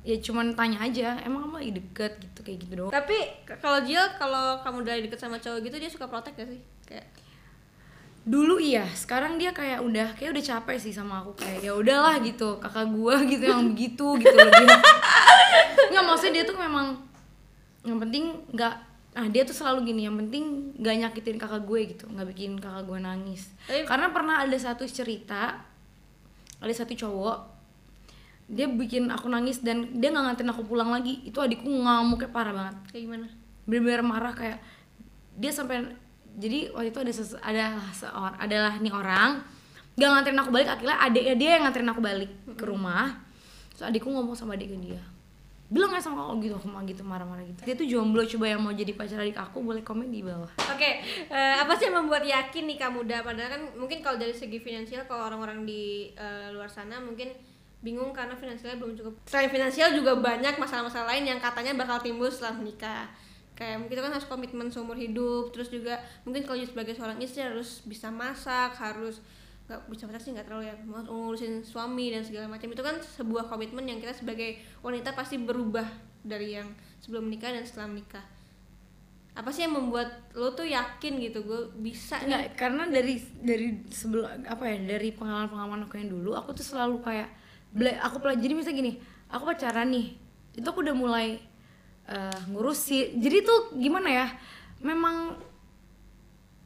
ya 0.00 0.16
cuman 0.16 0.56
tanya 0.56 0.80
aja 0.80 1.20
emang 1.28 1.44
kamu 1.44 1.54
lagi 1.60 1.72
deket 1.76 2.12
gitu 2.24 2.40
kayak 2.40 2.58
gitu 2.64 2.72
doang 2.72 2.92
Tapi 2.92 3.18
kalau 3.60 3.84
Jill 3.84 4.06
kalau 4.16 4.56
kamu 4.64 4.76
udah 4.80 4.94
deket 4.96 5.20
sama 5.20 5.36
cowok 5.36 5.60
gitu 5.68 5.76
dia 5.76 5.90
suka 5.92 6.08
protek 6.08 6.40
gak 6.40 6.48
sih? 6.48 6.60
Kayak 6.88 7.04
dulu 8.20 8.60
iya 8.60 8.84
sekarang 8.92 9.40
dia 9.40 9.50
kayak 9.50 9.80
udah 9.80 10.12
kayak 10.14 10.36
udah 10.36 10.44
capek 10.44 10.76
sih 10.76 10.92
sama 10.92 11.24
aku. 11.24 11.36
Kayak 11.40 11.58
ya 11.64 11.72
udahlah 11.74 12.20
gitu. 12.20 12.60
Kakak 12.60 12.92
gua 12.92 13.20
gitu 13.32 13.44
yang 13.44 13.72
begitu 13.72 14.06
gitu 14.20 14.36
loh 14.36 14.52
dia. 14.52 14.76
Nggak 15.90 16.04
maksudnya 16.04 16.32
dia 16.40 16.44
tuh 16.44 16.56
memang 16.58 17.00
yang 17.84 17.96
penting 17.96 18.36
nggak 18.52 18.74
nah 19.10 19.26
dia 19.26 19.42
tuh 19.42 19.56
selalu 19.56 19.90
gini 19.90 20.06
yang 20.06 20.14
penting 20.14 20.70
nggak 20.78 20.94
nyakitin 21.02 21.34
kakak 21.34 21.66
gue 21.66 21.80
gitu 21.96 22.06
nggak 22.06 22.30
bikin 22.30 22.60
kakak 22.60 22.86
gue 22.86 22.98
nangis. 23.00 23.50
Tapi- 23.66 23.88
karena 23.88 24.06
pernah 24.14 24.36
ada 24.44 24.54
satu 24.54 24.86
cerita 24.86 25.66
ada 26.60 26.74
satu 26.76 26.92
cowok 26.94 27.38
dia 28.50 28.66
bikin 28.66 29.10
aku 29.10 29.30
nangis 29.30 29.62
dan 29.62 29.94
dia 29.98 30.10
nggak 30.10 30.24
nganterin 30.30 30.52
aku 30.52 30.62
pulang 30.68 30.90
lagi. 30.92 31.22
Itu 31.26 31.40
adikku 31.42 31.66
ngamuknya 31.66 32.30
parah 32.30 32.54
banget. 32.54 32.76
Kayak 32.92 33.02
gimana? 33.08 33.26
bener-bener 33.70 34.02
marah 34.02 34.34
kayak 34.34 34.58
dia 35.38 35.54
sampai 35.54 35.86
jadi 36.36 36.70
waktu 36.74 36.94
itu 36.94 37.00
ada 37.00 37.12
ses, 37.12 37.30
ada 37.40 37.64
seorang 37.90 38.36
adalah 38.38 38.72
nih 38.78 38.92
orang 38.94 39.30
gak 39.98 40.08
nganterin 40.08 40.40
aku 40.40 40.50
balik 40.54 40.68
akhirnya 40.70 40.96
adiknya 41.02 41.34
dia 41.36 41.50
yang 41.58 41.62
nganterin 41.66 41.90
aku 41.90 42.02
balik 42.02 42.30
ke 42.54 42.64
rumah 42.64 43.18
terus 43.74 43.90
adikku 43.90 44.08
ngomong 44.08 44.36
sama 44.36 44.54
adiknya 44.54 44.78
dia 44.78 45.02
bilang 45.70 45.94
ya 45.94 46.02
sama 46.02 46.26
aku 46.26 46.42
gitu 46.42 46.58
aku 46.58 46.66
mah 46.66 46.82
gitu 46.82 47.06
marah-marah 47.06 47.46
gitu 47.46 47.62
dia 47.62 47.74
tuh 47.78 47.86
jomblo 47.86 48.26
coba 48.26 48.44
yang 48.50 48.58
mau 48.58 48.74
jadi 48.74 48.90
pacar 48.90 49.22
adik 49.22 49.38
aku 49.38 49.62
boleh 49.62 49.86
komen 49.86 50.10
di 50.10 50.18
bawah 50.18 50.50
Oke, 50.66 50.98
eh, 51.30 51.54
apa 51.60 51.78
sih 51.78 51.86
yang 51.86 52.02
membuat 52.02 52.26
yakin 52.26 52.66
nikah 52.66 52.90
muda? 52.90 53.22
Padahal 53.22 53.52
kan 53.52 53.62
mungkin 53.76 54.00
kalau 54.00 54.16
dari 54.16 54.32
segi 54.32 54.56
finansial, 54.58 55.04
kalau 55.04 55.28
orang-orang 55.28 55.68
di 55.68 56.10
eh, 56.16 56.48
luar 56.50 56.66
sana 56.66 56.98
mungkin 56.98 57.30
bingung 57.84 58.16
karena 58.16 58.32
finansialnya 58.32 58.80
belum 58.80 58.96
cukup. 58.96 59.14
Selain 59.28 59.52
finansial 59.52 59.92
juga 59.92 60.16
banyak 60.16 60.56
masalah-masalah 60.56 61.16
lain 61.16 61.36
yang 61.36 61.40
katanya 61.40 61.76
bakal 61.76 62.00
timbul 62.00 62.32
setelah 62.32 62.56
menikah. 62.56 63.12
Kayak 63.60 63.92
kita 63.92 64.00
kan 64.00 64.12
harus 64.16 64.24
komitmen 64.24 64.72
seumur 64.72 64.96
hidup, 64.96 65.52
terus 65.52 65.68
juga 65.68 66.00
mungkin 66.24 66.48
kalau 66.48 66.56
sebagai 66.64 66.96
seorang 66.96 67.20
istri 67.20 67.44
harus 67.44 67.84
bisa 67.84 68.08
masak, 68.08 68.72
harus 68.80 69.20
nggak 69.68 69.84
bisa 69.92 70.08
masak 70.08 70.22
sih 70.24 70.32
nggak 70.32 70.48
terlalu 70.48 70.72
ya 70.72 70.74
ngurusin 70.88 71.60
suami 71.60 72.08
dan 72.08 72.24
segala 72.24 72.48
macam. 72.48 72.72
Itu 72.72 72.80
kan 72.80 72.96
sebuah 73.04 73.52
komitmen 73.52 73.84
yang 73.84 74.00
kita 74.00 74.16
sebagai 74.16 74.56
wanita 74.80 75.12
pasti 75.12 75.36
berubah 75.36 75.84
dari 76.24 76.56
yang 76.56 76.72
sebelum 77.04 77.28
menikah 77.28 77.52
dan 77.52 77.68
setelah 77.68 77.92
menikah 77.92 78.24
apa 79.30 79.46
sih 79.54 79.62
yang 79.62 79.78
membuat 79.78 80.34
lo 80.34 80.52
tuh 80.58 80.66
yakin 80.66 81.22
gitu 81.22 81.46
gue 81.46 81.60
bisa 81.78 82.18
nih? 82.20 82.26
Enggak, 82.28 82.44
karena 82.58 82.82
dari 82.90 83.14
dari 83.40 83.68
sebelum 83.88 84.26
apa 84.44 84.64
ya 84.66 84.76
dari 84.82 85.14
pengalaman 85.14 85.48
pengalaman 85.48 85.80
aku 85.86 86.02
yang 86.02 86.10
dulu 86.10 86.34
aku 86.34 86.50
tuh 86.56 86.66
selalu 86.66 86.98
kayak 87.00 87.30
aku 88.02 88.18
pelajari 88.18 88.52
misalnya 88.58 88.78
gini 88.82 88.92
aku 89.30 89.46
pacaran 89.46 89.94
nih 89.94 90.18
itu 90.58 90.66
aku 90.66 90.82
udah 90.82 90.96
mulai 90.98 91.38
eh, 92.10 92.40
ngurusi. 92.50 93.16
Jadi 93.16 93.36
tuh 93.46 93.78
gimana 93.78 94.08
ya? 94.10 94.26
Memang 94.82 95.38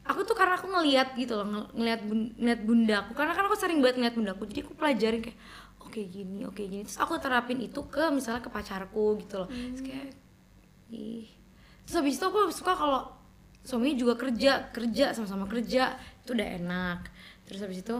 aku 0.05 0.21
tuh 0.21 0.37
karena 0.37 0.57
aku 0.57 0.69
ngeliat 0.69 1.17
gitu 1.17 1.33
loh 1.33 1.47
ng- 1.49 1.71
ngeliat 1.73 2.01
bun, 2.05 2.29
ngeliat 2.37 2.61
bundaku 2.61 3.11
karena 3.17 3.33
kan 3.33 3.49
aku 3.49 3.57
sering 3.57 3.81
banget 3.81 3.97
ngeliat 3.97 4.13
bundaku 4.13 4.45
jadi 4.45 4.61
aku 4.61 4.77
pelajarin 4.77 5.21
kayak 5.25 5.37
oke 5.81 6.01
gini 6.05 6.39
oke 6.45 6.61
gini. 6.61 6.83
Terus 6.85 6.99
aku 7.01 7.17
terapin 7.17 7.57
itu 7.61 7.81
ke 7.89 8.13
misalnya 8.13 8.41
ke 8.45 8.49
pacarku 8.53 9.17
gitu 9.21 9.45
loh. 9.45 9.49
Terus 9.49 9.81
kayak 9.81 10.07
ih. 10.93 11.25
Terus 11.85 11.95
habis 12.01 12.17
itu 12.17 12.25
aku 12.25 12.39
suka 12.53 12.73
kalau 12.77 13.01
suaminya 13.65 13.97
juga 13.97 14.13
kerja 14.17 14.69
kerja 14.69 15.05
sama-sama 15.17 15.49
kerja. 15.49 15.97
Itu 16.21 16.37
udah 16.37 16.47
enak. 16.61 16.99
Terus 17.49 17.59
habis 17.65 17.81
itu 17.81 17.97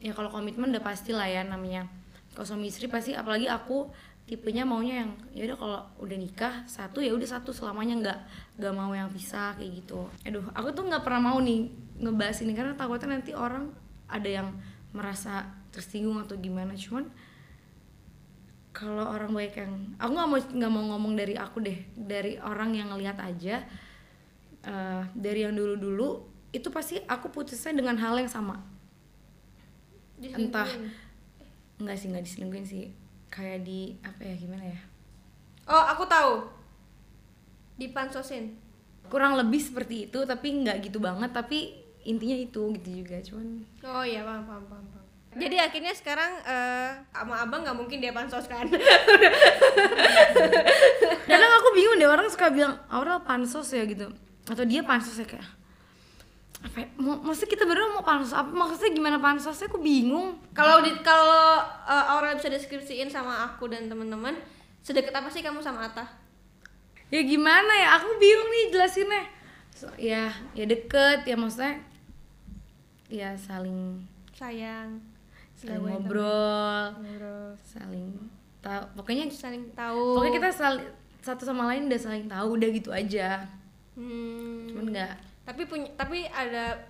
ya 0.00 0.12
kalau 0.12 0.28
komitmen 0.32 0.72
udah 0.72 0.84
pasti 0.84 1.12
lah 1.12 1.28
ya 1.28 1.44
namanya. 1.44 1.88
Kalau 2.32 2.44
suami 2.44 2.68
istri 2.68 2.88
pasti 2.88 3.16
apalagi 3.16 3.48
aku 3.48 3.88
tipenya 4.26 4.66
maunya 4.66 5.06
yang 5.06 5.10
ya 5.30 5.42
udah 5.46 5.56
kalau 5.58 5.80
udah 6.02 6.18
nikah 6.18 6.54
satu 6.66 6.98
ya 6.98 7.14
udah 7.14 7.38
satu 7.38 7.54
selamanya 7.54 7.94
nggak 8.02 8.18
nggak 8.58 8.74
mau 8.74 8.90
yang 8.90 9.06
pisah 9.06 9.54
kayak 9.54 9.82
gitu. 9.82 10.10
Aduh 10.26 10.42
aku 10.50 10.74
tuh 10.74 10.82
nggak 10.82 11.06
pernah 11.06 11.30
mau 11.30 11.38
nih 11.38 11.70
ngebahas 12.02 12.42
ini 12.42 12.52
karena 12.58 12.74
takutnya 12.74 13.14
nanti 13.14 13.30
orang 13.32 13.70
ada 14.10 14.26
yang 14.26 14.50
merasa 14.90 15.46
tersinggung 15.70 16.18
atau 16.18 16.34
gimana. 16.42 16.74
Cuman 16.74 17.06
kalau 18.74 19.06
orang 19.06 19.30
baik 19.30 19.62
yang 19.62 19.94
aku 19.94 20.10
nggak 20.10 20.28
mau 20.28 20.38
nggak 20.42 20.72
mau 20.74 20.84
ngomong 20.94 21.12
dari 21.14 21.34
aku 21.38 21.62
deh 21.62 21.78
dari 21.94 22.34
orang 22.42 22.74
yang 22.74 22.90
ngelihat 22.90 23.22
aja 23.22 23.62
eh, 24.66 25.02
dari 25.14 25.46
yang 25.46 25.54
dulu 25.54 25.74
dulu 25.78 26.08
itu 26.50 26.66
pasti 26.74 26.98
aku 27.06 27.30
putusnya 27.30 27.78
dengan 27.78 27.94
hal 27.94 28.18
yang 28.18 28.28
sama. 28.28 28.58
Entah 30.18 30.66
enggak 31.78 31.94
sih 31.94 32.10
nggak 32.10 32.26
diselingkuhin 32.26 32.66
sih 32.66 33.05
kayak 33.36 33.62
di 33.62 33.94
apa 34.00 34.20
ya 34.22 34.34
gimana 34.34 34.64
ya 34.64 34.78
Oh, 35.66 35.82
aku 35.84 36.06
tahu. 36.06 36.32
Dipansosin. 37.76 38.54
kurang 39.06 39.34
lebih 39.34 39.58
seperti 39.58 40.04
itu 40.04 40.22
tapi 40.22 40.62
nggak 40.62 40.82
gitu 40.82 40.98
banget 40.98 41.30
tapi 41.30 41.74
intinya 42.02 42.34
itu 42.34 42.70
gitu 42.74 42.88
juga 42.96 43.14
cuman 43.20 43.46
Oh 43.84 44.02
iya, 44.02 44.22
paham, 44.22 44.42
paham, 44.42 44.62
paham. 44.66 44.84
paham. 44.84 45.04
Jadi 45.36 45.56
akhirnya 45.58 45.92
sekarang 45.92 46.30
eh, 46.42 46.90
sama 47.12 47.34
abang 47.38 47.60
nggak 47.60 47.76
mungkin 47.76 48.00
dia 48.00 48.10
pansos 48.10 48.46
kan? 48.46 48.64
kadang 51.26 51.50
aku 51.52 51.68
bingung 51.72 51.96
deh 51.96 52.06
orang 52.06 52.26
suka 52.26 52.48
bilang 52.48 52.74
Aurel 52.88 53.20
pansos 53.20 53.68
ya 53.68 53.82
gitu 53.84 54.08
atau 54.46 54.62
dia 54.64 54.80
pansos 54.80 55.14
ya 55.14 55.26
kayak 55.26 55.44
apa 56.56 56.76
ya? 56.78 56.86
mau 56.96 57.20
maksudnya 57.20 57.52
kita 57.52 57.64
berdua 57.64 57.92
mau 57.92 58.00
pansos 58.00 58.32
apa 58.32 58.48
maksudnya 58.48 58.90
gimana 58.90 59.16
pansosnya 59.16 59.68
aku 59.68 59.78
bingung 59.78 60.40
Kalau 60.50 60.80
di 60.80 60.90
kalau 61.00 61.60
eh, 61.84 62.12
Aurel 62.12 62.34
bisa 62.34 62.48
deskripsiin 62.48 63.06
sama 63.06 63.44
aku 63.44 63.68
dan 63.68 63.86
teman-teman, 63.86 64.32
sedekat 64.80 65.12
apa 65.12 65.28
sih 65.28 65.40
kamu 65.40 65.60
sama 65.60 65.84
Ata? 65.84 66.04
ya 67.06 67.22
gimana 67.22 67.70
ya 67.70 67.88
aku 67.96 68.16
bingung 68.16 68.48
nih 68.48 68.64
jelasinnya 68.70 69.22
So, 69.70 69.92
ya 69.94 70.32
ya 70.52 70.64
deket 70.64 71.22
ya 71.22 71.36
maksudnya 71.36 71.84
ya 73.06 73.36
saling 73.36 74.00
Sayang, 74.32 74.98
saling 75.52 75.84
ngobrol 75.84 76.96
ngobrol, 76.96 77.52
saling 77.58 78.10
tahu 78.58 78.82
pokoknya 78.96 79.28
saling 79.28 79.68
tahu. 79.70 80.16
pokoknya 80.16 80.34
kita 80.40 80.50
saling 80.50 80.88
satu 81.20 81.44
sama 81.44 81.68
lain 81.68 81.86
udah 81.86 82.00
saling 82.00 82.24
tahu 82.24 82.56
udah 82.56 82.68
gitu 82.72 82.90
aja 82.90 83.44
Hmm. 83.92 84.64
cuman 84.66 84.92
nggak 84.92 85.14
Tapi 85.46 85.62
punya 85.64 85.88
tapi 85.94 86.26
ada 86.26 86.82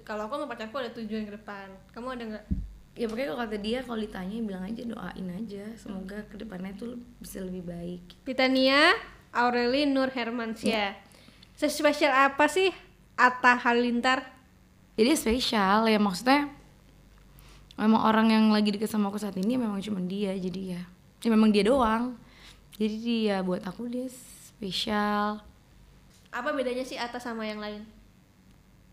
kalau 0.00 0.24
aku 0.24 0.40
sama 0.40 0.48
pacarku 0.48 0.80
ada 0.80 0.90
tujuan 0.96 1.28
ke 1.28 1.32
depan. 1.36 1.68
Kamu 1.92 2.16
ada 2.16 2.24
nggak? 2.24 2.46
ya 2.94 3.10
pokoknya 3.10 3.26
kalau 3.34 3.40
kata 3.42 3.58
dia 3.58 3.78
kalau 3.82 3.98
ditanya 3.98 4.36
bilang 4.38 4.64
aja 4.70 4.82
doain 4.86 5.26
aja 5.34 5.64
semoga 5.74 6.22
ke 6.30 6.38
depannya 6.38 6.78
tuh 6.78 6.94
bisa 7.18 7.42
lebih 7.42 7.66
baik 7.66 8.22
Titania 8.22 8.94
Aureli 9.34 9.82
Nur 9.82 10.14
Hermansyah. 10.14 10.94
Sespesial 11.58 12.14
apa 12.14 12.46
sih 12.46 12.70
Atta 13.18 13.58
Halilintar? 13.58 14.34
jadi 14.94 15.18
spesial 15.18 15.90
ya 15.90 15.98
maksudnya 15.98 16.50
memang 17.74 18.06
orang 18.06 18.30
yang 18.30 18.44
lagi 18.54 18.70
deket 18.70 18.86
sama 18.86 19.10
aku 19.10 19.18
saat 19.18 19.34
ini 19.34 19.58
memang 19.58 19.82
cuma 19.82 19.98
dia 19.98 20.30
jadi 20.38 20.78
ya 20.78 20.82
ya 21.26 21.28
memang 21.34 21.50
dia 21.50 21.66
doang 21.66 22.14
jadi 22.78 22.96
dia 23.02 23.36
buat 23.42 23.66
aku 23.66 23.90
dia 23.90 24.06
spesial 24.06 25.42
Apa 26.34 26.50
bedanya 26.50 26.82
sih 26.82 26.98
Atta 26.98 27.22
sama 27.22 27.46
yang 27.46 27.62
lain? 27.62 27.86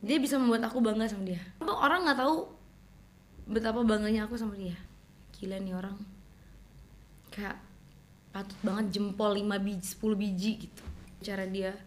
dia 0.02 0.18
bisa 0.18 0.42
membuat 0.42 0.66
aku 0.66 0.82
bangga 0.82 1.06
sama 1.06 1.30
dia. 1.30 1.42
Tuh 1.62 1.78
orang 1.78 2.10
nggak 2.10 2.18
tahu 2.18 2.50
betapa 3.46 3.86
bangganya 3.86 4.26
aku 4.26 4.34
sama 4.34 4.58
dia. 4.58 4.74
Gila 5.38 5.62
nih 5.62 5.78
orang. 5.78 5.94
Kayak 7.30 7.62
patut 8.34 8.58
banget 8.66 8.98
jempol 8.98 9.38
5 9.38 9.46
biji 9.62 9.86
10 9.94 10.18
biji 10.18 10.52
gitu. 10.68 10.84
Cara 11.22 11.46
dia 11.46 11.78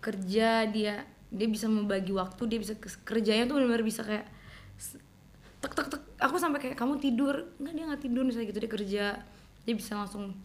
kerja 0.00 0.64
dia 0.70 1.04
dia 1.30 1.46
bisa 1.50 1.68
membagi 1.68 2.14
waktu 2.14 2.42
dia 2.48 2.58
bisa 2.62 2.72
kerjanya 3.04 3.44
tuh 3.44 3.60
benar-benar 3.60 3.84
bisa 3.84 4.06
kayak 4.06 4.30
tek 5.58 5.74
tek 5.74 5.86
tek. 5.90 6.02
Aku 6.22 6.38
sampai 6.38 6.62
kayak 6.62 6.78
kamu 6.78 7.02
tidur. 7.02 7.50
Nggak 7.58 7.74
dia 7.74 7.84
nggak 7.90 8.02
tidur 8.06 8.22
misalnya 8.22 8.46
gitu 8.54 8.60
dia 8.62 8.70
kerja. 8.70 9.04
Dia 9.66 9.74
bisa 9.74 9.98
langsung 9.98 10.38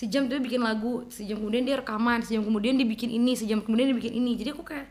sejam 0.00 0.24
dia 0.32 0.40
bikin 0.40 0.64
lagu 0.64 1.04
sejam 1.12 1.36
kemudian 1.36 1.68
dia 1.68 1.76
rekaman 1.76 2.24
sejam 2.24 2.40
kemudian 2.40 2.72
dia 2.80 2.88
bikin 2.88 3.12
ini 3.12 3.36
sejam 3.36 3.60
kemudian 3.60 3.92
dia 3.92 3.96
bikin 4.00 4.16
ini. 4.16 4.32
Jadi 4.40 4.56
aku 4.56 4.64
kayak 4.64 4.88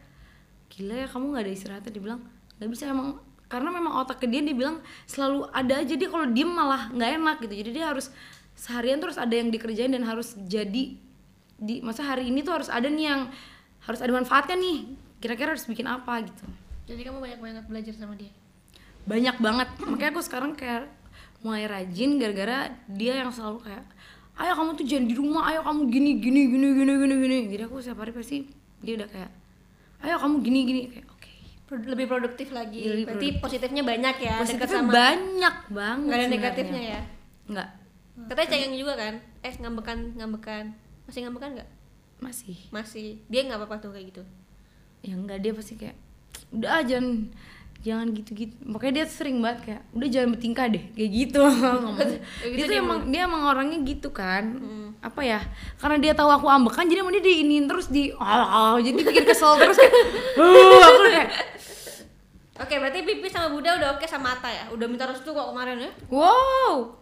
gila 0.70 0.94
ya 1.02 1.08
kamu 1.10 1.34
nggak 1.34 1.44
ada 1.50 1.52
istirahatnya 1.58 1.90
dia 1.90 2.04
bilang 2.06 2.22
nggak 2.62 2.70
bisa 2.70 2.94
emang 2.94 3.18
karena 3.50 3.74
memang 3.74 4.06
otak 4.06 4.22
ke 4.22 4.30
dia 4.30 4.46
dia 4.46 4.54
bilang 4.54 4.86
selalu 5.10 5.50
ada 5.50 5.82
aja. 5.82 5.98
Dia 5.98 6.10
kalau 6.14 6.30
diem 6.30 6.46
malah 6.46 6.94
nggak 6.94 7.10
enak 7.18 7.38
gitu. 7.42 7.54
Jadi 7.58 7.70
dia 7.74 7.90
harus 7.90 8.14
seharian 8.54 9.02
terus 9.02 9.18
ada 9.18 9.34
yang 9.34 9.50
dikerjain 9.50 9.90
dan 9.90 10.06
harus 10.06 10.38
jadi 10.46 10.94
di 11.58 11.76
masa 11.82 12.06
hari 12.06 12.30
ini 12.30 12.46
tuh 12.46 12.62
harus 12.62 12.70
ada 12.70 12.86
nih 12.86 13.10
yang 13.10 13.22
harus 13.90 14.00
ada 14.06 14.14
manfaatnya 14.14 14.62
nih? 14.62 14.94
Kira-kira 15.18 15.58
harus 15.58 15.66
bikin 15.66 15.90
apa 15.90 16.22
gitu. 16.22 16.46
Jadi 16.86 17.02
kamu 17.02 17.18
banyak 17.18 17.40
banget 17.42 17.66
belajar 17.66 17.94
sama 17.98 18.14
dia. 18.14 18.30
banyak 19.10 19.42
banget. 19.42 19.70
Makanya 19.90 20.12
aku 20.14 20.22
sekarang 20.22 20.54
kayak 20.54 20.86
mulai 21.42 21.66
rajin 21.66 22.22
gara-gara 22.22 22.78
dia 22.86 23.26
yang 23.26 23.34
selalu 23.34 23.66
kayak 23.66 23.82
ayo 24.40 24.52
kamu 24.54 24.72
tuh 24.74 24.86
jangan 24.86 25.06
di 25.06 25.14
rumah 25.14 25.44
ayo 25.46 25.60
kamu 25.62 25.82
gini 25.88 26.12
gini 26.18 26.42
gini 26.48 26.68
gini 26.74 26.94
gini 26.96 27.16
gini 27.18 27.38
jadi 27.50 27.64
aku 27.66 27.78
setiap 27.78 28.00
hari 28.00 28.12
pasti 28.12 28.48
dia 28.80 28.96
udah 28.96 29.08
kayak 29.08 29.32
ayo 30.02 30.16
kamu 30.18 30.36
gini 30.40 30.60
gini 30.64 30.82
kayak 30.88 31.08
oke 31.08 31.28
Pro- 31.66 31.86
Lebih 31.86 32.08
produktif 32.08 32.50
lagi. 32.50 32.82
Lebih 32.82 33.06
Berarti 33.06 33.28
positifnya 33.38 33.84
banyak 33.84 34.16
ya. 34.18 34.36
dekat 34.36 34.42
positifnya 34.42 34.80
sama. 34.80 34.90
banyak 34.92 35.56
banget 35.70 36.02
Nggak 36.02 36.18
ada 36.18 36.26
sebenarnya. 36.26 36.34
negatifnya 36.34 36.82
ya. 36.84 37.02
nggak 37.46 37.68
Katanya 38.20 38.48
cengeng 38.50 38.74
juga 38.76 38.94
kan? 38.96 39.14
Eh 39.40 39.54
ngambekan 39.56 39.98
ngambekan. 40.16 40.66
Masih 41.06 41.20
ngambekan 41.24 41.50
nggak? 41.54 41.70
masih 42.20 42.58
Masih. 42.68 43.22
Dia 43.28 43.46
nggak 43.46 43.60
apa-apa 43.60 43.76
tuh 43.80 43.92
kayak 43.92 44.10
gitu. 44.10 44.24
ya 45.00 45.14
enggak 45.14 45.40
dia 45.40 45.54
pasti 45.54 45.74
kayak 45.76 45.96
udah 46.50 46.82
jangan 46.82 47.30
jangan 47.80 48.12
gitu-gitu. 48.12 48.56
Makanya 48.68 48.94
dia 49.02 49.06
sering 49.08 49.40
banget 49.40 49.60
kayak 49.64 49.82
udah 49.96 50.08
jangan 50.12 50.30
bertingkah 50.36 50.66
deh. 50.68 50.84
Kayak 50.94 51.12
gitu. 51.16 51.44
Gitu 52.40 52.56
dia 52.56 52.66
tuh 52.66 52.72
dia 52.72 52.80
emang 52.84 53.00
dia 53.08 53.22
emang 53.28 53.42
orangnya 53.48 53.80
gitu 53.84 54.10
kan. 54.12 54.44
Hmm. 54.60 54.88
apa 55.00 55.22
ya? 55.24 55.40
Karena 55.80 55.96
dia 55.96 56.12
tahu 56.12 56.28
aku 56.28 56.48
ambekan 56.52 56.84
jadi 56.92 57.00
emang 57.00 57.16
dia 57.16 57.24
diinin 57.24 57.72
terus 57.72 57.88
di 57.88 58.12
ah, 58.20 58.76
jadi 58.76 59.00
bikin 59.00 59.24
kesel 59.24 59.56
terus 59.56 59.80
kayak 59.80 59.96
uh, 60.36 60.84
aku 60.84 61.00
kayak 61.08 61.30
Oke, 62.60 62.76
berarti 62.76 63.08
Pipi 63.08 63.32
sama 63.32 63.48
Bunda 63.56 63.72
udah 63.80 63.96
oke 63.96 64.04
sama 64.04 64.36
Atta 64.36 64.52
ya? 64.52 64.68
Udah 64.76 64.84
minta 64.92 65.08
restu 65.08 65.32
kok 65.32 65.56
kemarin 65.56 65.80
ya? 65.80 65.92
wow. 66.12 67.00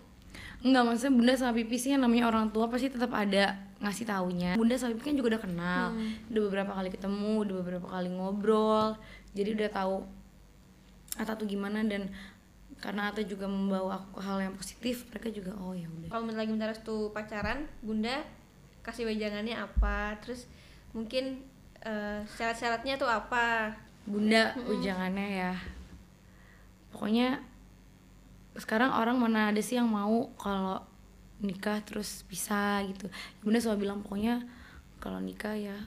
Enggak, 0.62 0.84
maksudnya 0.90 1.14
bunda 1.14 1.34
sama 1.38 1.54
pipi 1.54 1.78
sih 1.78 1.94
yang 1.94 2.02
namanya 2.02 2.34
orang 2.34 2.50
tua 2.50 2.66
pasti 2.66 2.90
tetap 2.90 3.14
ada 3.14 3.58
ngasih 3.78 4.10
taunya. 4.10 4.58
Bunda 4.58 4.74
sama 4.74 4.98
pipi 4.98 5.14
kan 5.14 5.16
juga 5.18 5.38
udah 5.38 5.42
kenal. 5.42 5.86
Udah 6.34 6.42
beberapa 6.50 6.72
kali 6.74 6.90
ketemu, 6.90 7.34
udah 7.46 7.56
beberapa 7.62 7.88
kali 7.90 8.10
ngobrol. 8.10 8.98
Jadi 9.38 9.50
udah 9.54 9.70
tahu 9.70 9.96
Ata 11.18 11.34
tuh 11.36 11.50
gimana? 11.50 11.84
Dan 11.84 12.10
karena 12.78 13.10
Ata 13.10 13.26
juga 13.26 13.50
membawa 13.50 13.98
aku 13.98 14.22
ke 14.22 14.22
hal 14.22 14.38
yang 14.38 14.54
positif 14.54 15.10
Mereka 15.10 15.34
juga 15.34 15.58
oh 15.58 15.74
ya 15.74 15.90
udah. 15.90 16.10
Kalau 16.14 16.30
lagi 16.30 16.52
minta 16.54 16.70
restu 16.70 17.10
pacaran, 17.12 17.66
Bunda 17.82 18.22
kasih 18.86 19.10
wejangannya 19.10 19.58
apa? 19.58 20.16
Terus 20.24 20.48
mungkin 20.94 21.42
eh, 21.82 22.22
syarat-syaratnya 22.38 22.96
tuh 22.96 23.10
apa? 23.10 23.74
Bunda 24.08 24.56
ujangannya 24.56 25.28
ya. 25.44 25.54
Pokoknya 26.96 27.44
sekarang 28.58 28.90
orang 28.96 29.20
mana 29.20 29.52
ada 29.54 29.62
sih 29.62 29.78
yang 29.78 29.92
mau 29.92 30.32
kalau 30.40 30.82
nikah 31.44 31.82
terus 31.86 32.26
bisa 32.26 32.82
gitu. 32.90 33.12
Bunda 33.44 33.62
selalu 33.62 33.86
bilang 33.86 34.00
pokoknya 34.02 34.42
kalau 34.98 35.22
nikah 35.22 35.54
ya 35.54 35.78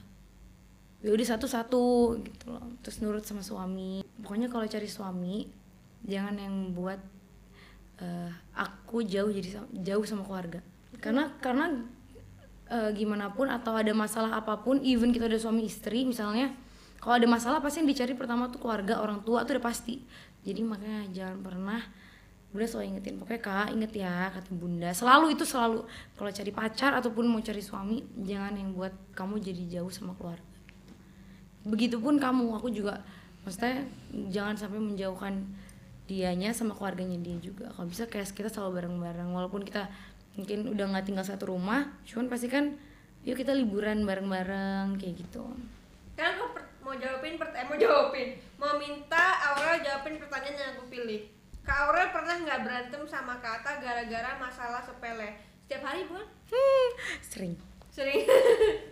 udah 1.09 1.27
satu-satu 1.33 1.83
gitu 2.21 2.45
loh. 2.53 2.65
Terus 2.85 3.01
nurut 3.01 3.25
sama 3.25 3.41
suami. 3.41 4.05
Pokoknya 4.21 4.53
kalau 4.53 4.69
cari 4.69 4.85
suami 4.85 5.49
jangan 6.05 6.37
yang 6.37 6.55
buat 6.77 7.01
eh, 7.97 8.29
aku 8.53 9.01
jauh 9.01 9.33
jadi 9.33 9.65
jauh 9.81 10.05
sama 10.05 10.21
keluarga. 10.21 10.61
Karena 11.01 11.33
karena 11.41 11.73
eh, 12.69 12.89
gimana 12.93 13.33
pun 13.33 13.49
atau 13.49 13.73
ada 13.73 13.89
masalah 13.97 14.37
apa 14.37 14.61
pun 14.61 14.77
even 14.85 15.09
kita 15.09 15.25
udah 15.25 15.41
suami 15.41 15.65
istri 15.65 16.05
misalnya 16.05 16.53
kalau 17.01 17.17
ada 17.17 17.25
masalah 17.25 17.57
pasti 17.65 17.81
yang 17.81 17.89
dicari 17.89 18.13
pertama 18.13 18.53
tuh 18.53 18.61
keluarga 18.61 19.01
orang 19.01 19.25
tua 19.25 19.41
tuh 19.41 19.57
udah 19.57 19.65
pasti. 19.65 20.05
Jadi 20.45 20.61
makanya 20.61 21.09
jangan 21.09 21.41
pernah 21.41 21.81
bunda 22.53 22.67
selalu 22.69 22.85
ingetin. 22.93 23.17
Pokoknya 23.17 23.41
kak 23.41 23.67
inget 23.73 23.93
ya 24.05 24.29
kata 24.29 24.53
bunda. 24.53 24.93
Selalu 24.93 25.33
itu 25.33 25.49
selalu. 25.49 25.81
Kalau 26.13 26.29
cari 26.29 26.51
pacar 26.53 26.93
ataupun 26.93 27.25
mau 27.25 27.41
cari 27.41 27.61
suami 27.65 28.05
jangan 28.21 28.53
yang 28.53 28.77
buat 28.77 28.93
kamu 29.17 29.41
jadi 29.41 29.81
jauh 29.81 29.89
sama 29.89 30.13
keluarga 30.13 30.50
begitupun 31.65 32.17
kamu 32.17 32.57
aku 32.57 32.73
juga 32.73 33.01
maksudnya 33.45 33.85
jangan 34.29 34.55
sampai 34.57 34.79
menjauhkan 34.81 35.33
dianya 36.05 36.51
sama 36.51 36.75
keluarganya 36.75 37.17
dia 37.21 37.37
juga 37.39 37.69
kalau 37.71 37.87
bisa 37.87 38.05
kayak 38.09 38.29
kita 38.33 38.49
selalu 38.51 38.81
bareng-bareng 38.81 39.29
walaupun 39.31 39.63
kita 39.63 39.87
mungkin 40.35 40.67
udah 40.71 40.85
nggak 40.91 41.05
tinggal 41.07 41.25
satu 41.25 41.53
rumah 41.53 41.87
cuman 42.07 42.27
pasti 42.27 42.47
kan 42.51 42.75
yuk 43.21 43.37
kita 43.37 43.53
liburan 43.53 44.03
bareng-bareng 44.03 44.97
kayak 44.97 45.21
gitu 45.21 45.45
Sekarang 46.17 46.37
aku 46.37 46.45
mau 46.85 46.93
jawabin 46.97 47.33
eh, 47.37 47.65
mau 47.65 47.77
jawabin, 47.77 48.29
mau 48.61 48.73
minta 48.77 49.25
Aurel 49.53 49.81
jawabin 49.81 50.21
pertanyaan 50.21 50.57
yang 50.59 50.69
aku 50.77 50.85
pilih. 50.91 51.21
Kak 51.65 51.87
Aurel 51.87 52.13
pernah 52.13 52.35
nggak 52.41 52.61
berantem 52.61 53.01
sama 53.09 53.41
Kak 53.41 53.61
Atta 53.61 53.81
gara-gara 53.81 54.37
masalah 54.37 54.81
sepele? 54.85 55.33
Setiap 55.65 55.81
hari 55.81 56.05
bukan? 56.05 56.27
sering 57.23 57.53
Sering. 57.91 58.23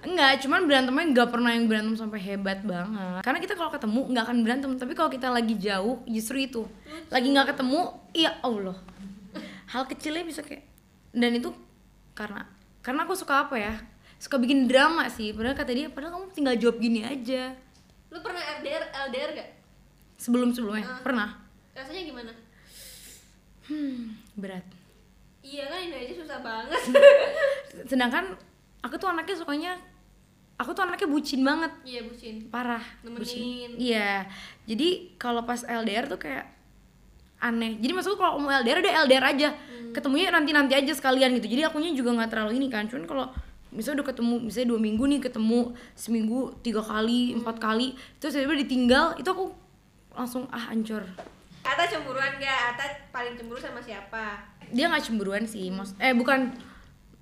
Enggak, 0.03 0.44
cuman 0.44 0.68
berantemnya 0.68 1.06
nggak 1.10 1.29
pernah 1.32 1.56
yang 1.56 1.72
berantem 1.72 1.96
sampai 1.96 2.20
hebat 2.20 2.60
banget. 2.62 3.24
Karena 3.24 3.39
kita 3.39 3.56
kalau 3.56 3.72
ketemu 3.72 4.01
nggak 4.12 4.24
akan 4.27 4.38
berantem, 4.44 4.72
tapi 4.75 4.91
kalau 4.91 5.08
kita 5.08 5.32
lagi 5.32 5.56
jauh 5.56 6.03
justru 6.03 6.44
itu. 6.44 6.68
Lagi 7.08 7.32
nggak 7.32 7.56
ketemu, 7.56 7.79
ya 8.12 8.36
Allah. 8.44 8.75
Hal 9.72 9.88
kecilnya 9.88 10.27
bisa 10.27 10.44
kayak 10.44 10.68
dan 11.10 11.32
itu 11.32 11.50
karena 12.12 12.44
karena 12.82 13.08
aku 13.08 13.15
suka 13.15 13.48
apa 13.48 13.56
ya? 13.56 13.79
Suka 14.20 14.36
bikin 14.36 14.68
drama 14.68 15.08
sih. 15.08 15.32
Padahal 15.32 15.56
kata 15.56 15.72
dia, 15.72 15.88
padahal 15.88 16.20
kamu 16.20 16.25
tinggal 16.36 16.56
jawab 16.60 16.77
gini 16.77 17.01
aja. 17.01 17.56
Lu 18.12 18.20
pernah 18.20 18.44
LDR 18.60 18.84
LDR 19.08 19.29
gak? 19.32 19.50
Sebelum-sebelumnya 20.20 20.84
Ah. 20.84 21.00
pernah. 21.00 21.29
Rasanya 21.72 22.03
gimana? 22.03 22.32
Hmm, 23.63 24.18
berat. 24.36 24.65
Iya 25.39 25.72
kan 25.72 25.79
ini 25.79 25.96
aja 25.96 26.13
susah 26.20 26.39
banget. 26.44 26.82
Sedangkan 27.88 28.36
aku 28.79 28.95
tuh 28.98 29.09
anaknya 29.12 29.36
sukanya 29.36 29.71
aku 30.59 30.75
tuh 30.75 30.83
anaknya 30.83 31.07
bucin 31.07 31.41
banget. 31.43 31.71
Iya 31.88 32.01
bucin. 32.03 32.36
Parah 32.51 32.83
Nemenin. 33.03 33.19
bucin. 33.19 33.69
Iya 33.79 34.27
jadi 34.67 34.88
kalau 35.15 35.48
pas 35.48 35.63
LDR 35.63 36.05
tuh 36.07 36.19
kayak 36.19 36.45
aneh. 37.39 37.79
Jadi 37.79 37.91
maksudku 37.95 38.19
kalau 38.19 38.39
mau 38.43 38.51
LDR 38.51 38.83
udah 38.83 38.93
LDR 39.07 39.25
aja. 39.25 39.50
Ketemunya 39.95 40.29
nanti 40.29 40.51
nanti 40.51 40.75
aja 40.75 40.91
sekalian 40.91 41.39
gitu. 41.39 41.48
Jadi 41.48 41.63
akunya 41.65 41.95
juga 41.95 42.12
nggak 42.13 42.29
terlalu 42.29 42.59
ini 42.59 42.67
kan. 42.67 42.86
Cuman 42.91 43.07
kalau 43.07 43.25
misalnya 43.71 44.03
udah 44.03 44.07
ketemu 44.12 44.36
misalnya 44.43 44.67
dua 44.75 44.79
minggu 44.81 45.03
nih 45.05 45.19
ketemu 45.24 45.59
seminggu 45.93 46.57
tiga 46.65 46.81
kali 46.81 47.38
empat 47.38 47.62
kali 47.62 47.93
terus 48.17 48.33
tiba-tiba 48.33 48.65
ditinggal 48.65 49.05
itu 49.21 49.29
aku 49.29 49.45
langsung 50.12 50.43
ah 50.51 50.74
hancur. 50.74 51.05
Ata 51.63 51.86
cemburuan 51.86 52.36
gak? 52.41 52.59
Ata 52.75 52.86
paling 53.13 53.38
cemburu 53.38 53.62
sama 53.62 53.77
siapa? 53.79 54.50
dia 54.69 54.86
nggak 54.86 55.01
cemburuan 55.01 55.43
sih 55.50 55.74
mas 55.74 55.98
eh 55.98 56.13
bukan 56.13 56.53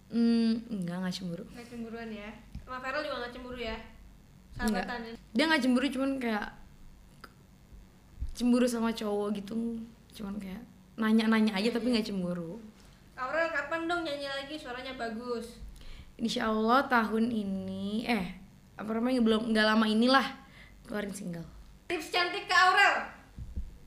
hmm, 0.09 0.51
enggak 0.69 0.97
nggak 0.99 1.13
cemburu 1.13 1.43
Gak 1.51 1.67
cemburuan 1.67 2.09
ya 2.09 2.29
Sama 2.63 2.77
Feral 2.79 3.01
juga 3.01 3.15
gak 3.23 3.33
cemburu 3.33 3.59
ya? 3.59 3.77
Enggak. 4.57 4.83
Sahabatan 4.85 4.99
ya? 5.03 5.13
dia 5.31 5.43
nggak 5.45 5.61
cemburu 5.61 5.85
cuman 5.87 6.11
kayak 6.17 6.47
cemburu 8.33 8.65
sama 8.65 8.89
cowok 8.91 9.27
gitu 9.37 9.81
cuman 10.13 10.35
kayak 10.37 10.61
nanya-nanya 10.97 11.53
aja 11.53 11.69
tapi 11.73 11.93
nggak 11.93 12.07
cemburu 12.07 12.57
Aurel 13.17 13.49
kapan 13.49 13.89
dong 13.89 14.05
nyanyi 14.05 14.29
lagi? 14.29 14.55
Suaranya 14.57 14.93
bagus 14.93 15.57
Insya 16.17 16.49
Allah 16.49 16.85
tahun 16.85 17.29
ini 17.29 18.05
eh 18.05 18.37
apa 18.73 18.89
namanya 18.93 19.21
belum 19.21 19.49
nggak 19.49 19.65
lama 19.65 19.85
inilah 19.85 20.25
keluarin 20.85 21.13
single 21.13 21.45
Tips 21.89 22.09
cantik 22.09 22.45
ke 22.45 22.55
Aurel 22.55 22.95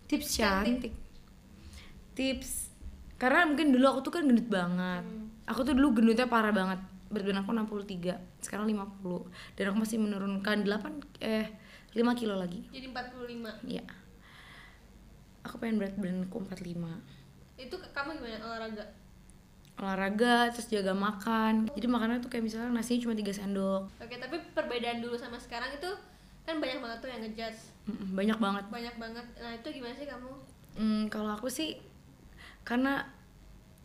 tips 0.06 0.26
Cantik. 0.34 0.90
cantik 0.90 0.94
tips 2.14 2.50
karena 3.14 3.46
mungkin 3.46 3.70
dulu 3.70 3.86
aku 3.86 4.00
tuh 4.02 4.12
kan 4.18 4.26
gendut 4.26 4.50
banget 4.50 5.06
aku 5.50 5.66
tuh 5.66 5.74
dulu 5.74 5.98
gendutnya 5.98 6.30
parah 6.30 6.54
banget. 6.54 6.78
Berat 7.10 7.26
badan 7.26 7.42
aku 7.42 7.50
63 7.82 8.14
sekarang 8.38 8.70
50 8.70 9.58
dan 9.58 9.64
aku 9.74 9.76
masih 9.82 9.98
menurunkan 9.98 10.62
8 10.62 11.26
eh 11.26 11.50
5 11.90 11.98
kilo 12.14 12.38
lagi. 12.38 12.62
Jadi 12.70 12.86
45 12.94 13.66
Iya. 13.66 13.82
Aku 15.42 15.58
pengen 15.58 15.82
berat 15.82 15.98
badanku 15.98 16.38
45 16.46 16.86
Itu 17.58 17.74
kamu 17.90 18.10
gimana? 18.22 18.38
Olahraga? 18.46 18.84
olahraga 19.80 20.52
terus 20.52 20.68
jaga 20.68 20.92
makan. 20.92 21.72
Jadi 21.72 21.86
makannya 21.88 22.20
tuh 22.20 22.28
kayak 22.28 22.44
misalnya 22.44 22.68
nasinya 22.68 23.00
cuma 23.08 23.16
3 23.16 23.32
sendok. 23.32 23.82
Oke 23.96 24.20
tapi 24.20 24.36
perbedaan 24.52 25.00
dulu 25.00 25.16
sama 25.16 25.40
sekarang 25.40 25.72
itu 25.72 25.88
Kan 26.50 26.58
banyak 26.58 26.80
banget 26.80 26.98
tuh 26.98 27.08
yang 27.14 27.20
ngejudge. 27.22 27.60
Banyak 28.10 28.38
banget. 28.40 28.64
Banyak 28.72 28.96
banget. 28.96 29.26
Nah 29.38 29.52
itu 29.54 29.68
gimana 29.70 29.94
sih 29.94 30.06
kamu? 30.08 30.30
Hmm, 30.74 31.02
kalau 31.06 31.36
aku 31.36 31.46
sih 31.46 31.76
karena 32.66 33.06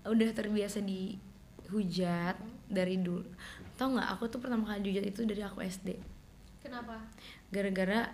udah 0.06 0.30
terbiasa 0.34 0.82
dihujat 1.66 2.38
dari 2.70 3.02
dulu. 3.02 3.26
Tau 3.76 3.92
nggak? 3.92 4.08
Aku 4.16 4.30
tuh 4.30 4.40
pertama 4.40 4.70
kali 4.70 4.86
dihujat 4.86 5.06
itu 5.10 5.22
dari 5.26 5.42
aku 5.42 5.60
SD. 5.66 5.98
Kenapa? 6.62 7.02
Gara-gara 7.50 8.10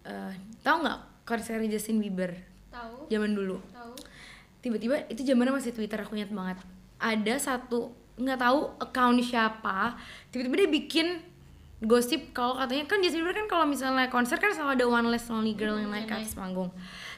eh 0.00 0.32
tau 0.64 0.80
nggak 0.80 1.28
konser 1.28 1.60
Justin 1.68 2.00
Bieber 2.00 2.32
Tahu? 2.72 3.12
zaman 3.12 3.36
dulu. 3.36 3.60
Tahu? 3.72 3.92
Tiba-tiba 4.60 5.08
itu 5.08 5.24
zamannya 5.24 5.56
masih 5.56 5.72
Twitter 5.72 6.00
aku 6.00 6.16
ingat 6.16 6.32
banget. 6.32 6.58
Ada 7.00 7.34
satu 7.40 7.92
nggak 8.20 8.40
tahu 8.40 8.60
account 8.80 9.20
siapa, 9.24 9.96
tiba-tiba 10.28 10.56
dia 10.60 10.68
bikin 10.68 11.06
gosip 11.80 12.36
kalau 12.36 12.60
katanya 12.60 12.84
kan 12.84 13.00
Justin 13.00 13.24
Bieber 13.24 13.40
kan 13.40 13.48
kalau 13.48 13.64
misalnya 13.64 14.12
konser 14.12 14.36
kan 14.36 14.52
selalu 14.52 14.76
ada 14.76 14.86
one 14.88 15.08
less 15.08 15.24
lonely 15.32 15.56
girl 15.56 15.80
yang 15.80 15.88
naik 15.88 16.08
ke 16.08 16.16
atas 16.16 16.36
panggung. 16.36 16.68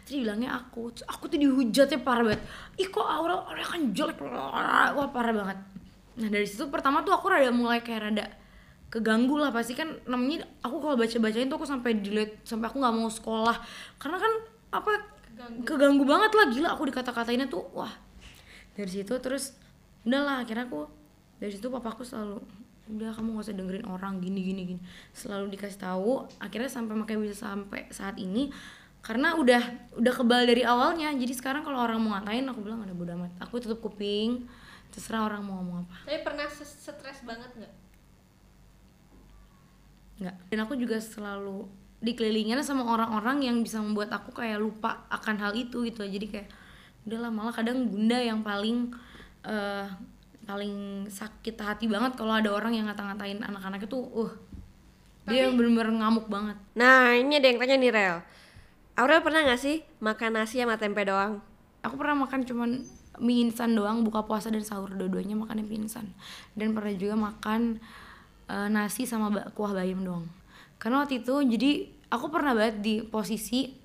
Terus 0.06 0.22
bilangnya 0.22 0.54
aku, 0.54 0.94
aku 1.06 1.24
tuh 1.30 1.38
dihujatnya 1.38 1.98
parah 2.02 2.26
banget. 2.26 2.42
Ih 2.78 2.86
kok 2.90 3.06
Aurel, 3.06 3.42
Aurel 3.42 3.66
kan 3.66 3.82
jelek, 3.90 4.18
wah 4.22 5.10
parah 5.10 5.34
banget. 5.34 5.58
Nah 6.20 6.28
dari 6.28 6.44
situ 6.44 6.68
pertama 6.68 7.00
tuh 7.00 7.16
aku 7.16 7.32
rada 7.32 7.48
mulai 7.48 7.80
kayak 7.80 8.00
rada 8.10 8.24
keganggu 8.92 9.40
lah. 9.40 9.48
Pasti 9.48 9.72
kan 9.72 9.88
namanya 10.04 10.44
aku 10.60 10.76
kalau 10.82 10.96
baca 10.96 11.16
bacain 11.16 11.48
tuh 11.48 11.56
aku 11.56 11.66
sampai 11.68 11.96
delete 12.00 12.44
sampai 12.44 12.68
aku 12.68 12.76
nggak 12.80 12.94
mau 12.94 13.08
sekolah. 13.08 13.56
Karena 13.96 14.18
kan 14.20 14.32
apa 14.72 14.92
Keganggu. 15.32 15.60
keganggu 15.64 16.04
banget 16.04 16.32
lah. 16.36 16.46
Gila 16.52 16.68
aku 16.76 16.82
dikata-katainnya 16.92 17.48
tuh 17.48 17.64
wah. 17.72 17.92
Dari 18.76 18.88
situ 18.88 19.14
terus 19.20 19.56
udahlah 20.04 20.44
akhirnya 20.44 20.68
aku 20.68 20.84
dari 21.40 21.52
situ 21.52 21.68
papaku 21.72 22.04
selalu 22.04 22.38
udah 22.82 23.14
kamu 23.14 23.38
gak 23.38 23.46
usah 23.46 23.54
dengerin 23.54 23.86
orang 23.88 24.20
gini 24.20 24.40
gini 24.44 24.62
gini. 24.76 24.80
Selalu 25.16 25.56
dikasih 25.56 25.80
tahu 25.80 26.28
akhirnya 26.36 26.68
sampai 26.68 26.94
makanya 26.98 27.20
bisa 27.24 27.48
sampai 27.48 27.88
saat 27.88 28.20
ini 28.20 28.52
karena 29.02 29.34
udah 29.34 29.62
udah 29.98 30.12
kebal 30.12 30.44
dari 30.44 30.62
awalnya. 30.62 31.10
Jadi 31.16 31.32
sekarang 31.32 31.64
kalau 31.64 31.80
orang 31.80 31.98
mau 31.98 32.14
ngatain 32.14 32.44
aku 32.44 32.60
bilang 32.60 32.84
ada 32.84 32.92
bodo 32.92 33.16
amat. 33.16 33.32
Aku 33.40 33.58
tutup 33.58 33.80
kuping 33.80 34.44
terserah 34.92 35.24
orang 35.24 35.40
mau 35.42 35.58
ngomong 35.58 35.88
apa. 35.88 35.96
Tapi 36.04 36.20
pernah 36.20 36.46
stres 36.52 37.24
banget 37.24 37.50
nggak? 37.56 37.74
nggak. 40.22 40.36
Dan 40.52 40.58
aku 40.62 40.76
juga 40.76 41.00
selalu 41.00 41.66
dikelilingin 42.04 42.60
sama 42.60 42.84
orang-orang 42.84 43.42
yang 43.42 43.56
bisa 43.64 43.80
membuat 43.80 44.12
aku 44.12 44.30
kayak 44.36 44.60
lupa 44.60 45.08
akan 45.08 45.40
hal 45.40 45.52
itu 45.56 45.82
gitu. 45.88 46.04
Jadi 46.04 46.26
kayak 46.28 46.48
udahlah 47.08 47.32
malah 47.32 47.54
kadang 47.56 47.88
bunda 47.88 48.20
yang 48.20 48.44
paling 48.44 48.92
eh, 49.48 49.86
paling 50.44 51.06
sakit 51.08 51.56
hati 51.58 51.88
banget 51.88 52.14
kalau 52.14 52.36
ada 52.36 52.52
orang 52.52 52.76
yang 52.76 52.86
ngata-ngatain 52.86 53.40
anak-anak 53.40 53.88
itu. 53.88 53.98
Uh 53.98 54.32
dia 55.22 55.46
bener-bener 55.54 56.02
ngamuk 56.02 56.26
banget. 56.26 56.58
Nah 56.74 57.14
ini 57.14 57.38
ada 57.38 57.46
yang 57.46 57.58
tanya 57.62 57.76
nih 57.78 57.92
Rel. 57.94 58.16
Aurel 58.98 59.22
pernah 59.22 59.46
gak 59.46 59.62
sih 59.62 59.86
makan 60.02 60.34
nasi 60.34 60.58
sama 60.58 60.74
tempe 60.82 61.06
doang? 61.06 61.38
aku 61.82 61.94
pernah 61.98 62.24
makan 62.24 62.46
cuman 62.46 62.70
mie 63.22 63.46
instan 63.46 63.78
doang 63.78 64.02
buka 64.02 64.26
puasa 64.26 64.50
dan 64.50 64.66
sahur 64.66 64.90
dua-duanya 64.90 65.38
makannya 65.38 65.62
mie 65.62 65.86
instan. 65.86 66.10
Dan 66.58 66.74
pernah 66.74 66.92
juga 66.92 67.14
makan 67.14 67.78
eh, 68.50 68.68
nasi 68.68 69.06
sama 69.06 69.30
kuah 69.54 69.72
bayam 69.72 70.02
doang. 70.02 70.26
Karena 70.82 71.06
waktu 71.06 71.22
itu 71.22 71.34
jadi 71.46 71.70
aku 72.10 72.26
pernah 72.28 72.52
banget 72.58 72.82
di 72.82 72.94
posisi 73.06 73.78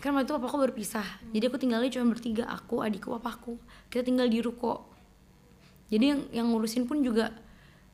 kan 0.00 0.12
waktu 0.12 0.26
itu 0.26 0.36
papaku 0.36 0.56
berpisah 0.68 1.06
jadi 1.32 1.48
aku 1.48 1.56
tinggalnya 1.56 1.88
cuma 1.88 2.12
bertiga 2.12 2.48
aku 2.48 2.80
adikku 2.80 3.12
papaku. 3.20 3.60
Kita 3.92 4.00
tinggal 4.00 4.32
di 4.32 4.40
ruko. 4.40 4.84
Jadi 5.92 6.04
yang 6.10 6.20
yang 6.32 6.46
ngurusin 6.50 6.88
pun 6.88 7.04
juga 7.04 7.28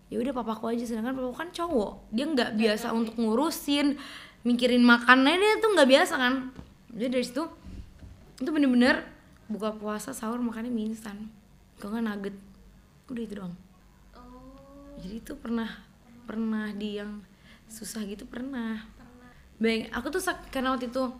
ya 0.07 0.23
udah 0.23 0.31
papaku 0.31 0.71
aja. 0.71 0.87
Sedangkan 0.87 1.19
papaku 1.19 1.35
kan 1.35 1.51
cowok. 1.51 2.14
Dia 2.14 2.25
nggak 2.31 2.51
biasa 2.55 2.95
untuk 2.95 3.19
ngurusin 3.19 3.99
mikirin 4.47 4.81
makannya 4.87 5.37
dia 5.37 5.53
tuh 5.59 5.71
nggak 5.75 5.88
biasa 5.90 6.14
kan. 6.16 6.35
Jadi 6.95 7.09
dari 7.11 7.25
situ 7.27 7.43
itu 8.40 8.51
bener-bener 8.51 9.05
buka 9.51 9.75
puasa 9.75 10.15
sahur 10.15 10.39
makannya 10.39 10.71
mie 10.71 10.95
instan. 10.95 11.27
Kalau 11.83 11.99
nggak 11.99 12.07
nugget. 12.07 12.37
Udah 13.11 13.23
itu 13.27 13.35
doang. 13.35 13.55
Oh. 14.15 14.95
Jadi 15.03 15.19
itu 15.19 15.35
pernah 15.35 15.67
pernah 16.25 16.71
di 16.71 17.03
yang 17.03 17.19
susah 17.67 18.07
gitu 18.07 18.23
pernah. 18.31 18.87
Bang, 19.59 19.91
aku 19.91 20.15
tuh 20.15 20.23
karena 20.55 20.79
waktu 20.79 20.89
itu 20.89 21.11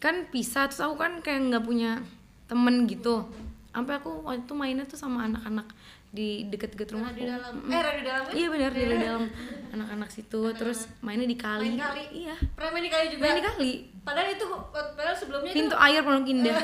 kan 0.00 0.26
pisah 0.32 0.66
terus 0.66 0.80
aku 0.80 0.96
kan 0.96 1.20
kayak 1.20 1.52
nggak 1.52 1.64
punya 1.68 2.00
temen 2.48 2.88
gitu. 2.88 3.28
Sampai 3.70 4.00
aku 4.00 4.24
waktu 4.24 4.48
itu 4.48 4.54
mainnya 4.56 4.88
tuh 4.88 4.96
sama 4.96 5.28
anak-anak 5.28 5.68
di 6.14 6.46
deket-deket 6.46 6.94
rumah 6.94 7.10
di 7.10 7.26
dalam. 7.26 7.58
Eh 7.66 7.82
radio 7.82 8.02
dalam 8.06 8.24
ya? 8.30 8.32
iya 8.38 8.46
benar 8.46 8.70
di 8.70 8.82
dalam 8.86 9.26
anak-anak 9.74 10.10
situ 10.14 10.40
terus 10.54 10.86
mainnya 11.02 11.26
di 11.26 11.34
kali. 11.34 11.74
Main 11.74 11.82
kali? 11.82 12.04
iya. 12.14 12.38
Pernah 12.54 12.70
main 12.70 12.84
di 12.86 12.92
kali 12.94 13.04
juga? 13.10 13.22
main 13.26 13.34
di 13.34 13.42
kali. 13.42 13.72
Padahal 14.06 14.28
itu 14.30 14.46
Padahal 14.70 15.16
sebelumnya 15.18 15.50
itu 15.50 15.58
pintu 15.58 15.74
air 15.74 16.00
pondok 16.06 16.30
indah. 16.30 16.54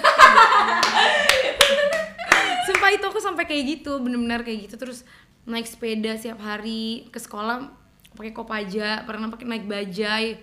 Sumpah 2.70 2.90
itu 2.94 3.04
aku 3.10 3.18
sampai 3.18 3.44
kayak 3.50 3.64
gitu 3.66 3.98
bener-bener 3.98 4.46
kayak 4.46 4.70
gitu. 4.70 4.78
Terus 4.78 5.02
naik 5.42 5.66
sepeda 5.66 6.14
setiap 6.14 6.38
hari 6.38 7.10
ke 7.10 7.18
sekolah 7.18 7.74
pakai 8.14 8.30
kopaja 8.30 9.02
pernah 9.02 9.26
pakai 9.34 9.50
naik 9.50 9.66
bajai. 9.66 10.38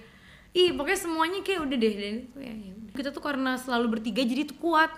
Ih 0.52 0.76
pokoknya 0.76 1.00
semuanya 1.00 1.40
kayak 1.48 1.64
udah 1.64 1.78
deh 1.80 1.94
dan 1.96 2.16
itu 2.28 2.38
ya, 2.44 2.52
ya 2.52 2.74
kita 2.92 3.14
tuh 3.14 3.22
karena 3.22 3.56
selalu 3.56 4.02
bertiga 4.02 4.20
jadi 4.20 4.44
tuh 4.44 4.60
kuat. 4.60 4.92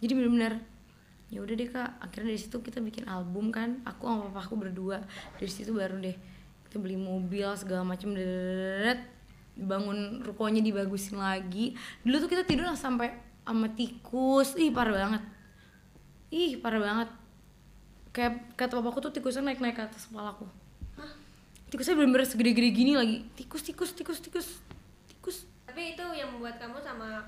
Jadi 0.00 0.12
bener-bener 0.16 0.71
ya 1.32 1.40
udah 1.40 1.54
deh 1.56 1.68
kak. 1.72 1.90
Akhirnya 2.04 2.36
dari 2.36 2.40
situ 2.44 2.60
kita 2.60 2.84
bikin 2.84 3.08
album 3.08 3.48
kan. 3.48 3.80
Aku 3.88 4.04
sama 4.04 4.28
papa 4.28 4.44
aku 4.44 4.54
berdua. 4.60 5.00
Dari 5.40 5.48
situ 5.48 5.72
baru 5.72 5.96
deh 5.96 6.12
kita 6.68 6.76
beli 6.76 7.00
mobil 7.00 7.48
segala 7.56 7.88
macam 7.88 8.12
deret. 8.12 9.00
Bangun 9.56 10.20
rukonya 10.20 10.60
dibagusin 10.60 11.16
lagi. 11.16 11.72
Dulu 12.04 12.20
tuh 12.20 12.28
kita 12.28 12.44
tidur 12.44 12.68
sampai 12.76 13.16
sama 13.48 13.72
tikus. 13.72 14.52
Ih 14.60 14.68
parah 14.68 14.92
banget. 14.92 15.22
Ih 16.28 16.60
parah 16.60 16.80
banget. 16.84 17.08
Kayak 18.12 18.52
kata 18.60 18.76
papaku 18.84 19.08
tuh 19.08 19.12
tikusnya 19.16 19.48
naik 19.48 19.64
naik 19.64 19.80
ke 19.80 19.82
atas 19.88 20.04
kepala 20.04 20.36
aku. 20.36 20.44
Tikusnya 21.72 21.96
bener-bener 21.96 22.28
segede-gede 22.28 22.68
gini 22.76 22.92
lagi. 22.92 23.24
Tikus 23.32 23.64
tikus 23.64 23.96
tikus 23.96 24.20
tikus. 24.20 24.60
Tikus. 25.08 25.48
Tapi 25.64 25.96
itu 25.96 26.04
yang 26.12 26.36
membuat 26.36 26.60
kamu 26.60 26.76
sama 26.84 27.24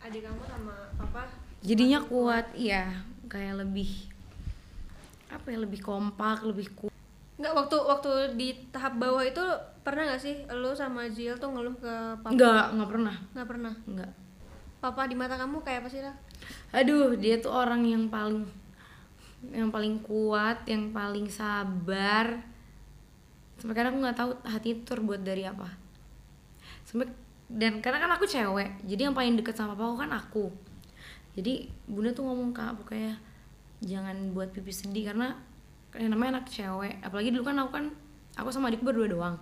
adik 0.00 0.24
kamu 0.24 0.40
sama 0.48 0.72
papa 0.96 1.28
jadinya 1.60 2.00
kuat 2.04 2.52
iya. 2.56 3.04
Kayak 3.30 3.62
lebih 3.62 4.10
apa 5.30 5.46
ya 5.54 5.58
lebih 5.62 5.78
kompak 5.78 6.42
lebih 6.42 6.66
kuat 6.74 6.94
Enggak 7.40 7.54
waktu 7.56 7.76
waktu 7.78 8.10
di 8.36 8.48
tahap 8.68 9.00
bawah 9.00 9.24
itu 9.24 9.40
pernah 9.80 10.12
gak 10.12 10.20
sih 10.20 10.44
lu 10.52 10.76
sama 10.76 11.08
Zil 11.08 11.32
tuh 11.40 11.48
ngeluh 11.56 11.72
ke 11.80 11.94
papa? 12.20 12.36
nggak 12.36 12.64
nggak 12.76 12.90
pernah. 12.92 13.16
Nggak 13.32 13.48
pernah. 13.48 13.74
nggak. 13.88 14.12
Papa 14.84 15.08
di 15.08 15.16
mata 15.16 15.40
kamu 15.40 15.64
kayak 15.64 15.80
apa 15.86 15.88
sih 15.88 16.04
lah? 16.04 16.16
aduh 16.72 17.16
dia 17.16 17.36
tuh 17.40 17.52
orang 17.52 17.84
yang 17.84 18.08
paling 18.08 18.44
yang 19.52 19.72
paling 19.72 20.04
kuat 20.04 20.68
yang 20.68 20.92
paling 20.92 21.32
sabar. 21.32 22.44
Sampai 23.56 23.72
kadang 23.72 23.96
aku 23.96 24.00
nggak 24.04 24.18
tahu 24.20 24.30
hati 24.44 24.68
itu 24.76 24.82
terbuat 24.84 25.24
dari 25.24 25.48
apa. 25.48 25.68
Sampai 26.84 27.08
dan 27.48 27.80
karena 27.80 27.98
kan 28.04 28.12
aku 28.14 28.28
cewek 28.28 28.84
jadi 28.86 29.10
yang 29.10 29.16
paling 29.16 29.34
deket 29.34 29.58
sama 29.58 29.74
papa 29.74 29.90
aku 29.90 29.98
kan 29.98 30.12
aku 30.14 30.44
jadi 31.34 31.70
bunda 31.86 32.10
tuh 32.10 32.26
ngomong 32.26 32.50
kak 32.50 32.74
pokoknya 32.82 33.14
jangan 33.80 34.34
buat 34.36 34.50
pipi 34.50 34.74
sedih 34.74 35.14
karena 35.14 35.32
yang 35.96 36.10
namanya 36.14 36.38
anak 36.38 36.46
cewek. 36.50 37.00
Apalagi 37.02 37.30
dulu 37.34 37.42
kan 37.46 37.56
aku 37.62 37.70
kan 37.74 37.84
aku 38.38 38.48
sama 38.50 38.70
adik 38.70 38.82
berdua 38.82 39.06
doang. 39.10 39.36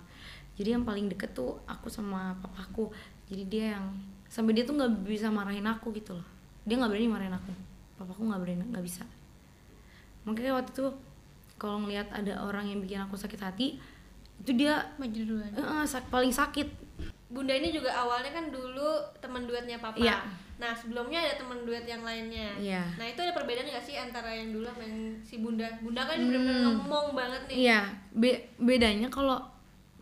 Jadi 0.57 0.75
yang 0.75 0.85
paling 0.85 1.07
deket 1.11 1.33
tuh 1.33 1.59
aku 1.65 1.89
sama 1.91 2.35
papaku. 2.41 2.91
Jadi 3.29 3.43
dia 3.49 3.65
yang 3.79 3.87
sampai 4.29 4.57
dia 4.57 4.65
tuh 4.65 4.77
nggak 4.77 5.05
bisa 5.05 5.29
marahin 5.29 5.67
aku 5.67 5.93
gitu 5.97 6.17
loh. 6.17 6.27
Dia 6.65 6.77
nggak 6.81 6.91
berani 6.93 7.09
marahin 7.09 7.35
aku. 7.37 7.53
Papaku 8.01 8.21
nggak 8.29 8.41
berani 8.41 8.65
nggak 8.69 8.85
bisa. 8.85 9.05
Makanya 10.25 10.61
waktu 10.61 10.71
itu 10.73 10.87
kalau 11.59 11.83
ngelihat 11.83 12.09
ada 12.15 12.39
orang 12.45 12.71
yang 12.71 12.79
bikin 12.85 13.03
aku 13.03 13.19
sakit 13.19 13.41
hati 13.43 13.81
itu 14.39 14.51
dia 14.55 14.87
maju 15.01 15.19
duluan. 15.19 15.51
Sak- 15.83 16.07
paling 16.15 16.31
sakit 16.31 16.88
Bunda 17.29 17.53
ini 17.53 17.69
juga 17.69 17.93
awalnya 17.93 18.33
kan 18.33 18.49
dulu 18.49 18.89
teman 19.19 19.45
duetnya 19.45 19.77
papa. 19.77 19.97
Iya. 19.97 20.25
Nah 20.57 20.73
sebelumnya 20.73 21.21
ada 21.21 21.37
teman 21.37 21.63
duet 21.63 21.85
yang 21.85 22.01
lainnya. 22.01 22.57
Iya. 22.57 22.83
Nah 22.97 23.05
itu 23.05 23.21
ada 23.21 23.31
perbedaan 23.31 23.69
nggak 23.69 23.85
sih 23.85 23.95
antara 23.95 24.33
yang 24.33 24.51
dulu 24.51 24.65
sama 24.65 24.83
yang 24.83 24.97
si 25.21 25.39
Bunda? 25.39 25.69
Bunda 25.79 26.03
kan 26.03 26.17
bener-bener 26.19 26.65
ngomong 26.67 27.13
banget 27.13 27.43
nih. 27.47 27.55
Hmm. 27.55 27.63
Iya, 27.63 27.81
be- 28.11 28.43
bedanya 28.59 29.09
kalau 29.09 29.39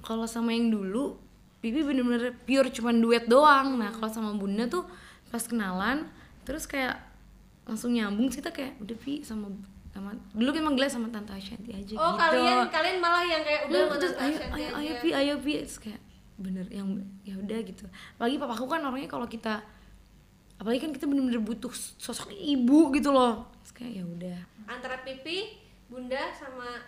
kalau 0.00 0.22
sama 0.24 0.50
yang 0.50 0.70
dulu 0.70 1.18
Bibi 1.58 1.82
bener-bener 1.82 2.30
pure 2.42 2.70
cuman 2.70 2.96
duet 2.96 3.26
doang. 3.26 3.74
Nah, 3.74 3.90
kalau 3.90 4.06
sama 4.06 4.30
Bunda 4.32 4.64
tuh 4.64 4.86
pas 5.26 5.42
kenalan 5.42 6.06
terus 6.46 6.62
kayak 6.64 6.94
langsung 7.66 7.90
nyambung 7.90 8.30
sih 8.30 8.38
kita 8.38 8.54
kayak 8.54 8.78
udah 8.78 8.94
Pi 8.94 9.18
sama 9.20 9.50
sama 9.90 10.14
dulu 10.30 10.54
kan 10.54 10.62
manggilnya 10.62 10.86
sama 10.86 11.10
Tante 11.10 11.34
Ashanti 11.34 11.74
aja 11.74 11.98
Oh 11.98 12.14
gitu. 12.14 12.22
kalian 12.22 12.70
kalian 12.70 12.96
malah 13.00 13.24
yang 13.24 13.42
kayak 13.42 13.66
udah 13.66 13.74
Hmm, 13.74 13.88
sama 13.88 13.96
terus 13.98 14.14
Tante 14.14 14.30
ayo 14.30 14.38
ayo 14.54 14.70
ayo 14.78 14.92
Pi 15.02 15.08
ayo 15.10 15.34
Pi 15.42 15.52
terus 15.58 15.82
kayak 15.82 15.98
bener 16.36 16.68
yang 16.68 17.00
ya 17.24 17.36
udah 17.40 17.58
gitu. 17.64 17.84
Apalagi 18.16 18.36
papaku 18.36 18.64
kan 18.68 18.80
orangnya 18.84 19.08
kalau 19.08 19.24
kita 19.24 19.64
apalagi 20.56 20.88
kan 20.88 20.92
kita 20.92 21.04
bener-bener 21.04 21.40
butuh 21.40 21.72
sosok 21.74 22.32
ibu 22.32 22.92
gitu 22.96 23.12
loh. 23.12 23.48
Terus 23.64 23.72
kayak 23.72 23.92
ya 24.00 24.04
udah. 24.04 24.38
Antara 24.68 25.00
Pipi, 25.04 25.56
Bunda 25.88 26.32
sama 26.36 26.80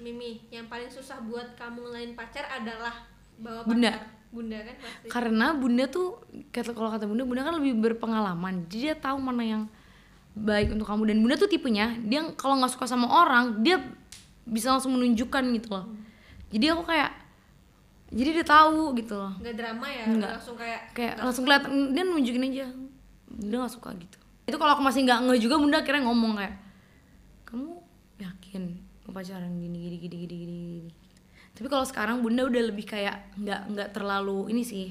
Mimi 0.00 0.42
yang 0.50 0.66
paling 0.66 0.90
susah 0.90 1.22
buat 1.22 1.54
kamu 1.54 1.88
ngelain 1.88 2.12
pacar 2.18 2.48
adalah 2.50 3.06
bawa 3.38 3.62
pacar. 3.62 3.70
Bunda. 3.70 3.92
Bunda 4.34 4.58
kan 4.66 4.74
pasti. 4.82 5.06
karena 5.14 5.46
bunda 5.54 5.84
tuh 5.86 6.18
kata 6.50 6.74
kalau 6.74 6.90
kata 6.90 7.06
bunda 7.06 7.22
bunda 7.22 7.46
kan 7.46 7.54
lebih 7.54 7.78
berpengalaman 7.78 8.66
jadi 8.66 8.90
dia 8.90 8.94
tahu 8.98 9.22
mana 9.22 9.46
yang 9.46 9.62
baik 10.34 10.74
untuk 10.74 10.90
kamu 10.90 11.06
dan 11.06 11.22
bunda 11.22 11.38
tuh 11.38 11.46
tipenya 11.46 11.94
dia 12.02 12.26
kalau 12.34 12.58
nggak 12.58 12.74
suka 12.74 12.90
sama 12.90 13.06
orang 13.06 13.62
dia 13.62 13.78
bisa 14.42 14.74
langsung 14.74 14.98
menunjukkan 14.98 15.38
gitu 15.54 15.70
loh 15.70 15.86
jadi 16.50 16.74
aku 16.74 16.82
kayak 16.82 17.14
jadi 18.14 18.30
dia 18.40 18.46
tahu 18.46 18.94
gitu 18.94 19.18
loh 19.18 19.34
Nggak 19.42 19.54
drama 19.58 19.86
ya, 19.90 20.04
Nggak. 20.06 20.32
langsung 20.38 20.56
kayak 20.56 20.80
kayak 20.94 21.14
langsung 21.18 21.42
kelihatan 21.42 21.70
dia 21.90 22.02
nunjukin 22.06 22.46
aja 22.46 22.66
bunda 23.26 23.54
nggak 23.66 23.74
suka 23.74 23.90
gitu 23.98 24.18
itu 24.44 24.56
kalau 24.56 24.72
aku 24.78 24.82
masih 24.86 25.02
nggak 25.02 25.20
nge 25.26 25.34
juga 25.42 25.56
bunda 25.58 25.76
akhirnya 25.82 26.02
ngomong 26.06 26.32
kayak 26.38 26.54
kamu 27.44 27.70
yakin 28.22 28.62
mau 29.04 29.12
pacaran 29.12 29.52
gini 29.58 29.76
gini 29.76 29.96
gini 29.98 30.16
gini 30.16 30.36
gini, 30.38 30.56
gini. 30.86 30.92
tapi 31.52 31.66
kalau 31.66 31.82
sekarang 31.82 32.22
bunda 32.22 32.46
udah 32.46 32.62
lebih 32.70 32.86
kayak 32.86 33.34
nggak 33.34 33.60
nggak 33.74 33.88
terlalu 33.90 34.48
ini 34.54 34.62
sih 34.62 34.86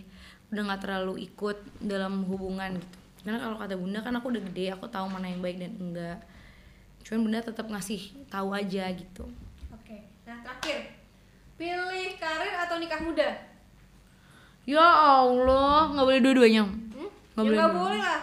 udah 0.51 0.61
nggak 0.69 0.81
terlalu 0.83 1.23
ikut 1.23 1.57
dalam 1.81 2.27
hubungan 2.27 2.77
gitu 2.77 2.97
karena 3.23 3.39
kalau 3.39 3.55
kata 3.55 3.73
bunda 3.79 3.99
kan 4.03 4.13
aku 4.19 4.35
udah 4.35 4.43
gede 4.51 4.65
aku 4.69 4.85
tahu 4.91 5.07
mana 5.07 5.31
yang 5.31 5.39
baik 5.39 5.57
dan 5.57 5.71
enggak 5.79 6.17
cuman 7.03 7.19
bunda 7.23 7.39
tetap 7.39 7.67
ngasih 7.71 8.01
tahu 8.27 8.51
aja 8.51 8.83
gitu 8.91 9.25
Oke. 9.71 10.07
Nah, 10.23 10.39
terakhir. 10.43 11.02
Pilih 11.53 11.79
karir 12.17 12.53
atau 12.59 12.77
nikah 12.77 12.99
muda? 12.99 13.29
ya 14.63 14.79
allah 15.19 15.91
nggak 15.91 16.05
boleh 16.05 16.21
dua-duanya 16.21 16.63
Hmm? 16.63 17.09
Nggak 17.35 17.43
ya 17.43 17.43
boleh 17.43 17.57
nggak 17.57 17.73
boleh 17.75 17.99
lah. 17.99 18.19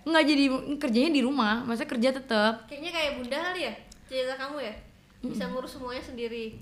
nggak 0.00 0.24
jadi 0.24 0.44
kerjanya 0.76 1.10
di 1.10 1.20
rumah 1.20 1.54
masa 1.60 1.82
kerja 1.82 2.08
tetap 2.12 2.64
Kayaknya 2.64 2.90
kayak 2.90 3.10
bunda 3.16 3.36
kali 3.42 3.60
ya, 3.62 3.72
cerita 4.06 4.34
kamu 4.36 4.56
ya. 4.60 4.74
Bisa 5.20 5.44
ngurus 5.46 5.72
semuanya 5.72 6.00
sendiri. 6.00 6.56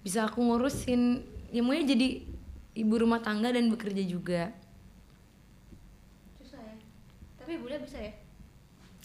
bisa 0.00 0.24
aku 0.24 0.40
ngurusin 0.40 1.20
ya 1.48 1.60
maunya 1.60 1.84
jadi 1.86 2.24
ibu 2.74 2.94
rumah 2.96 3.20
tangga 3.20 3.48
dan 3.48 3.68
bekerja 3.68 4.00
juga 4.02 4.48
Susah 6.34 6.58
ya. 6.58 6.74
Tapi 7.36 7.54
bunda 7.56 7.78
bisa 7.78 7.98
ya. 7.98 8.12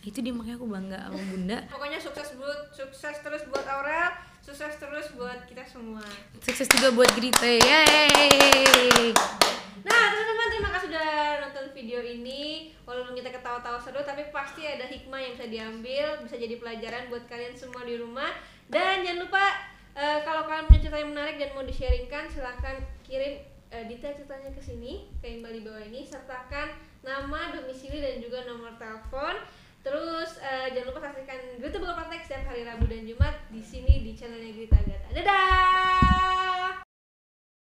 itu 0.02 0.22
dia 0.22 0.32
makanya 0.32 0.56
aku 0.56 0.68
bangga 0.68 1.00
sama 1.02 1.22
bunda 1.28 1.58
Pokoknya 1.74 2.00
sukses 2.00 2.34
buat 2.34 2.60
sukses 2.72 3.16
terus 3.20 3.44
buat 3.46 3.66
Aurel, 3.68 4.10
sukses 4.46 4.78
terus 4.78 5.10
buat 5.18 5.42
kita 5.50 5.66
semua. 5.66 6.06
sukses 6.38 6.70
juga 6.70 6.94
buat 6.94 7.10
Grita 7.18 7.50
yeay 7.50 9.10
Nah, 9.86 10.04
teman-teman 10.14 10.48
terima 10.54 10.70
kasih 10.70 10.94
sudah 10.94 11.10
nonton 11.42 11.66
video 11.74 12.02
ini. 12.06 12.70
Walaupun 12.86 13.18
kita 13.18 13.34
ketawa-tawa 13.34 13.82
seru, 13.82 14.06
tapi 14.06 14.30
pasti 14.30 14.66
ada 14.66 14.86
hikmah 14.86 15.18
yang 15.18 15.34
bisa 15.34 15.50
diambil, 15.50 16.06
bisa 16.22 16.38
jadi 16.38 16.62
pelajaran 16.62 17.10
buat 17.10 17.26
kalian 17.26 17.58
semua 17.58 17.86
di 17.90 17.98
rumah. 17.98 18.34
Dan 18.70 19.02
jangan 19.02 19.26
lupa 19.26 19.46
eh, 19.98 20.22
kalau 20.22 20.46
kalian 20.46 20.70
punya 20.70 20.82
cerita 20.86 20.98
yang 21.02 21.10
menarik 21.14 21.42
dan 21.42 21.50
mau 21.58 21.66
di-sharingkan, 21.66 22.30
silahkan 22.30 22.82
kirim 23.02 23.42
eh, 23.74 23.86
detail 23.90 24.14
ceritanya 24.14 24.54
ke 24.54 24.62
sini, 24.62 25.10
ke 25.22 25.38
email 25.38 25.58
di 25.58 25.62
bawah 25.66 25.82
ini, 25.82 26.06
sertakan 26.06 26.70
nama, 27.02 27.50
domisili 27.54 27.98
dan 27.98 28.22
juga 28.22 28.46
nomor 28.46 28.78
telepon. 28.78 29.42
Terus 29.86 30.42
eh, 30.42 30.74
jangan 30.74 30.90
lupa 30.90 31.00
saksikan 31.06 31.62
Buka 31.62 31.94
Praktek 31.94 32.22
setiap 32.26 32.44
hari 32.50 32.66
Rabu 32.66 32.90
dan 32.90 33.06
Jumat 33.06 33.38
di 33.54 33.62
sini 33.62 34.02
di 34.02 34.18
channelnya 34.18 34.50
Grita 34.50 34.82
Agata. 34.82 35.08
Dadah! 35.14 36.05